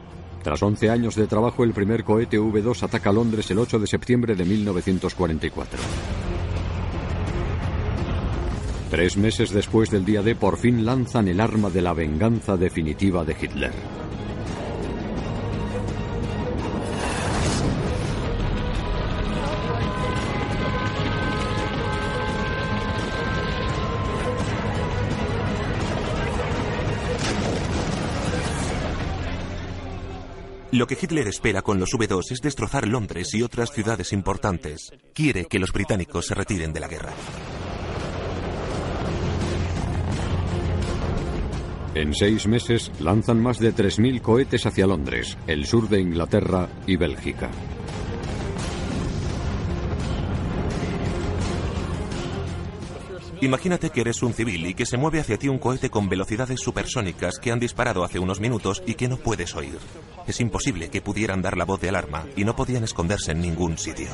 Tras 0.44 0.62
11 0.62 0.92
años 0.92 1.16
de 1.16 1.26
trabajo, 1.26 1.64
el 1.64 1.74
primer 1.74 2.04
cohete 2.04 2.40
V2 2.40 2.84
ataca 2.84 3.12
Londres 3.12 3.50
el 3.50 3.58
8 3.58 3.80
de 3.80 3.88
septiembre 3.88 4.36
de 4.36 4.46
1944. 4.46 5.80
Tres 8.92 9.18
meses 9.18 9.50
después 9.50 9.90
del 9.90 10.06
día 10.06 10.22
D, 10.22 10.36
por 10.36 10.58
fin 10.58 10.86
lanzan 10.86 11.28
el 11.28 11.40
arma 11.40 11.72
de 11.72 11.82
la 11.82 11.94
venganza 11.94 12.58
definitiva 12.58 13.26
de 13.26 13.36
Hitler. 13.42 13.74
Lo 30.76 30.88
que 30.88 30.98
Hitler 31.02 31.26
espera 31.30 31.62
con 31.62 31.80
los 31.80 31.92
V2 31.92 32.32
es 32.32 32.42
destrozar 32.42 32.86
Londres 32.86 33.34
y 33.34 33.42
otras 33.42 33.72
ciudades 33.72 34.12
importantes. 34.12 34.92
Quiere 35.14 35.46
que 35.46 35.58
los 35.58 35.72
británicos 35.72 36.28
se 36.28 36.36
retiren 36.36 36.74
de 36.74 36.82
la 36.82 36.90
guerra. 36.90 37.14
En 41.94 42.14
seis 42.14 42.46
meses 42.46 42.92
lanzan 43.00 43.42
más 43.42 43.58
de 43.60 43.74
3.000 43.74 44.22
cohetes 44.22 44.66
hacia 44.66 44.86
Londres, 44.86 45.38
el 45.48 45.66
sur 45.66 45.88
de 45.88 46.02
Inglaterra 46.02 46.68
y 46.86 46.98
Bélgica. 46.98 47.52
Imagínate 53.46 53.92
que 53.92 54.02
eres 54.02 54.24
un 54.24 54.34
civil 54.34 54.66
y 54.66 54.74
que 54.74 54.88
se 54.88 54.98
mueve 54.98 55.20
hacia 55.20 55.38
ti 55.38 55.50
un 55.50 55.60
cohete 55.60 55.92
con 55.92 56.10
velocidades 56.10 56.60
supersónicas 56.60 57.38
que 57.38 57.52
han 57.52 57.60
disparado 57.60 58.04
hace 58.04 58.18
unos 58.18 58.40
minutos 58.40 58.82
y 58.88 58.96
que 58.96 59.08
no 59.08 59.18
puedes 59.18 59.54
oír. 59.54 59.78
Es 60.26 60.40
imposible 60.42 60.90
que 60.90 61.00
pudieran 61.00 61.44
dar 61.44 61.56
la 61.56 61.64
voz 61.64 61.80
de 61.80 61.90
alarma 61.90 62.26
y 62.36 62.44
no 62.44 62.56
podían 62.56 62.84
esconderse 62.84 63.34
en 63.34 63.42
ningún 63.42 63.78
sitio. 63.78 64.08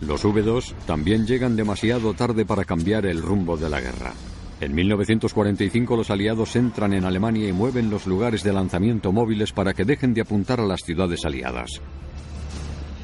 Los 0.00 0.24
V2 0.24 0.72
también 0.86 1.26
llegan 1.26 1.56
demasiado 1.56 2.14
tarde 2.14 2.46
para 2.46 2.64
cambiar 2.64 3.04
el 3.04 3.20
rumbo 3.20 3.58
de 3.58 3.68
la 3.68 3.78
guerra. 3.78 4.14
En 4.62 4.76
1945 4.76 5.96
los 5.96 6.10
aliados 6.10 6.54
entran 6.54 6.92
en 6.92 7.04
Alemania 7.04 7.48
y 7.48 7.52
mueven 7.52 7.90
los 7.90 8.06
lugares 8.06 8.44
de 8.44 8.52
lanzamiento 8.52 9.10
móviles 9.10 9.50
para 9.50 9.74
que 9.74 9.84
dejen 9.84 10.14
de 10.14 10.20
apuntar 10.20 10.60
a 10.60 10.64
las 10.64 10.82
ciudades 10.82 11.24
aliadas. 11.24 11.80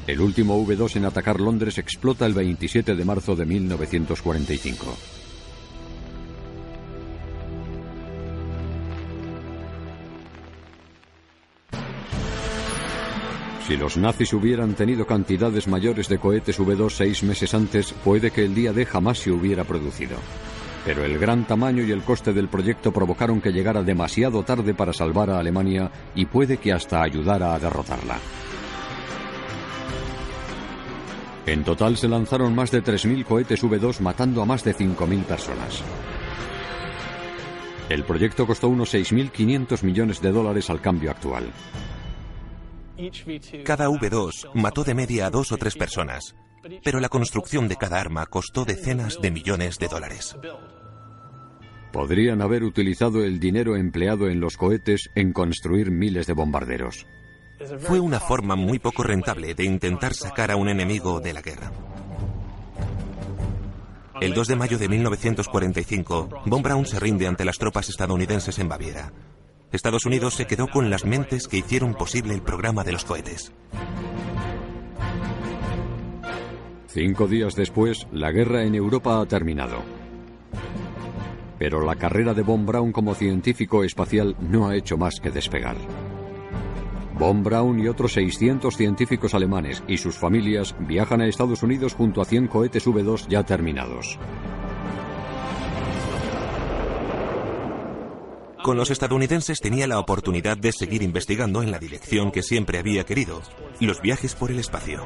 El 0.07 0.21
último 0.21 0.65
V2 0.65 0.95
en 0.95 1.03
atacar 1.03 1.41
Londres 1.41 1.77
explota 1.77 2.25
el 2.25 2.33
27 2.33 2.95
de 2.95 3.03
marzo 3.03 3.35
de 3.35 3.45
1945. 3.45 4.97
Si 13.67 13.75
los 13.75 13.97
nazis 13.97 14.31
hubieran 14.31 14.75
tenido 14.75 15.05
cantidades 15.05 15.67
mayores 15.67 16.07
de 16.07 16.19
cohetes 16.19 16.57
V2 16.57 16.89
seis 16.89 17.21
meses 17.23 17.53
antes, 17.53 17.91
puede 17.91 18.31
que 18.31 18.45
el 18.45 18.55
día 18.55 18.71
D 18.71 18.85
jamás 18.85 19.17
se 19.17 19.31
hubiera 19.31 19.65
producido 19.65 20.15
pero 20.85 21.03
el 21.03 21.17
gran 21.19 21.45
tamaño 21.45 21.83
y 21.83 21.91
el 21.91 22.03
coste 22.03 22.33
del 22.33 22.47
proyecto 22.47 22.91
provocaron 22.91 23.41
que 23.41 23.51
llegara 23.51 23.83
demasiado 23.83 24.43
tarde 24.43 24.73
para 24.73 24.93
salvar 24.93 25.29
a 25.29 25.39
Alemania 25.39 25.91
y 26.15 26.25
puede 26.25 26.57
que 26.57 26.73
hasta 26.73 27.01
ayudara 27.01 27.53
a 27.53 27.59
derrotarla. 27.59 28.17
En 31.45 31.63
total 31.63 31.97
se 31.97 32.07
lanzaron 32.07 32.53
más 32.53 32.69
de 32.69 32.83
3.000 32.83 33.25
cohetes 33.25 33.63
V2 33.63 34.01
matando 34.01 34.41
a 34.41 34.45
más 34.45 34.63
de 34.63 34.75
5.000 34.75 35.23
personas. 35.23 35.83
El 37.89 38.03
proyecto 38.03 38.45
costó 38.45 38.69
unos 38.69 38.93
6.500 38.93 39.83
millones 39.83 40.21
de 40.21 40.31
dólares 40.31 40.69
al 40.69 40.79
cambio 40.79 41.09
actual. 41.09 41.51
Cada 43.63 43.89
V2 43.89 44.51
mató 44.53 44.83
de 44.83 44.93
media 44.93 45.25
a 45.25 45.29
dos 45.31 45.51
o 45.51 45.57
tres 45.57 45.75
personas, 45.75 46.35
pero 46.83 46.99
la 46.99 47.09
construcción 47.09 47.67
de 47.67 47.75
cada 47.75 47.99
arma 47.99 48.25
costó 48.25 48.65
decenas 48.65 49.19
de 49.21 49.31
millones 49.31 49.77
de 49.79 49.87
dólares. 49.87 50.35
Podrían 51.91 52.41
haber 52.41 52.63
utilizado 52.63 53.23
el 53.23 53.39
dinero 53.39 53.75
empleado 53.75 54.29
en 54.29 54.39
los 54.39 54.57
cohetes 54.57 55.09
en 55.15 55.33
construir 55.33 55.89
miles 55.91 56.27
de 56.27 56.33
bombarderos. 56.33 57.07
Fue 57.79 57.99
una 57.99 58.19
forma 58.19 58.55
muy 58.55 58.79
poco 58.79 59.03
rentable 59.03 59.53
de 59.53 59.65
intentar 59.65 60.13
sacar 60.13 60.51
a 60.51 60.55
un 60.55 60.69
enemigo 60.69 61.19
de 61.19 61.33
la 61.33 61.41
guerra. 61.41 61.71
El 64.21 64.33
2 64.33 64.47
de 64.49 64.55
mayo 64.55 64.77
de 64.77 64.89
1945, 64.89 66.43
Von 66.45 66.61
Braun 66.61 66.85
se 66.85 66.99
rinde 66.99 67.25
ante 67.25 67.45
las 67.45 67.57
tropas 67.57 67.89
estadounidenses 67.89 68.59
en 68.59 68.67
Baviera. 68.67 69.13
Estados 69.71 70.05
Unidos 70.05 70.33
se 70.33 70.45
quedó 70.45 70.67
con 70.67 70.89
las 70.89 71.05
mentes 71.05 71.47
que 71.47 71.57
hicieron 71.57 71.93
posible 71.93 72.33
el 72.33 72.41
programa 72.41 72.83
de 72.83 72.91
los 72.91 73.05
cohetes. 73.05 73.53
Cinco 76.91 77.27
días 77.27 77.55
después, 77.55 78.07
la 78.11 78.31
guerra 78.31 78.63
en 78.63 78.73
Europa 78.73 79.21
ha 79.21 79.25
terminado. 79.27 79.83
Pero 81.59 81.85
la 81.85 81.95
carrera 81.95 82.33
de 82.33 82.41
Von 82.41 82.65
Braun 82.65 82.91
como 82.91 83.13
científico 83.13 83.83
espacial 83.83 84.35
no 84.39 84.67
ha 84.67 84.75
hecho 84.75 84.97
más 84.97 85.19
que 85.19 85.29
despegar. 85.29 85.77
Von 87.13 87.43
Braun 87.43 87.79
y 87.79 87.87
otros 87.87 88.13
600 88.13 88.75
científicos 88.75 89.35
alemanes 89.35 89.83
y 89.87 89.97
sus 89.97 90.17
familias 90.17 90.75
viajan 90.79 91.21
a 91.21 91.27
Estados 91.27 91.61
Unidos 91.61 91.93
junto 91.93 92.21
a 92.21 92.25
100 92.25 92.47
cohetes 92.47 92.87
V2 92.87 93.27
ya 93.27 93.43
terminados. 93.43 94.17
Con 98.63 98.77
los 98.77 98.89
estadounidenses 98.89 99.59
tenía 99.59 99.85
la 99.85 99.99
oportunidad 99.99 100.57
de 100.57 100.71
seguir 100.71 101.03
investigando 101.03 101.61
en 101.61 101.69
la 101.69 101.77
dirección 101.77 102.31
que 102.31 102.41
siempre 102.41 102.79
había 102.79 103.03
querido, 103.03 103.41
los 103.79 104.01
viajes 104.01 104.33
por 104.33 104.49
el 104.49 104.57
espacio. 104.57 105.03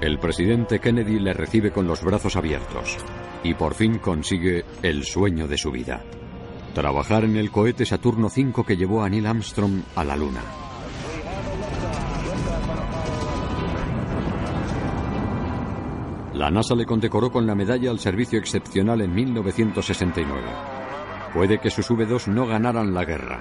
El 0.00 0.18
presidente 0.18 0.80
Kennedy 0.80 1.18
le 1.18 1.32
recibe 1.32 1.70
con 1.70 1.86
los 1.86 2.02
brazos 2.02 2.36
abiertos 2.36 2.96
y 3.42 3.54
por 3.54 3.74
fin 3.74 3.98
consigue 3.98 4.64
el 4.82 5.04
sueño 5.04 5.46
de 5.46 5.56
su 5.56 5.70
vida. 5.70 6.02
Trabajar 6.74 7.24
en 7.24 7.36
el 7.36 7.50
cohete 7.50 7.86
Saturno 7.86 8.26
V 8.26 8.64
que 8.66 8.76
llevó 8.76 9.02
a 9.02 9.08
Neil 9.08 9.26
Armstrong 9.26 9.82
a 9.94 10.04
la 10.04 10.16
Luna. 10.16 10.42
La 16.34 16.50
NASA 16.50 16.74
le 16.74 16.84
condecoró 16.84 17.30
con 17.30 17.46
la 17.46 17.54
medalla 17.54 17.90
al 17.90 18.00
servicio 18.00 18.40
excepcional 18.40 19.00
en 19.02 19.14
1969. 19.14 20.42
Puede 21.32 21.60
que 21.60 21.70
sus 21.70 21.88
V2 21.90 22.26
no 22.26 22.46
ganaran 22.46 22.92
la 22.92 23.04
guerra, 23.04 23.40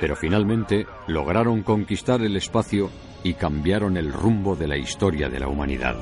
pero 0.00 0.16
finalmente 0.16 0.86
lograron 1.06 1.62
conquistar 1.62 2.20
el 2.22 2.36
espacio 2.36 2.90
y 3.26 3.34
cambiaron 3.34 3.96
el 3.96 4.12
rumbo 4.12 4.54
de 4.54 4.68
la 4.68 4.76
historia 4.76 5.28
de 5.28 5.40
la 5.40 5.48
humanidad. 5.48 5.96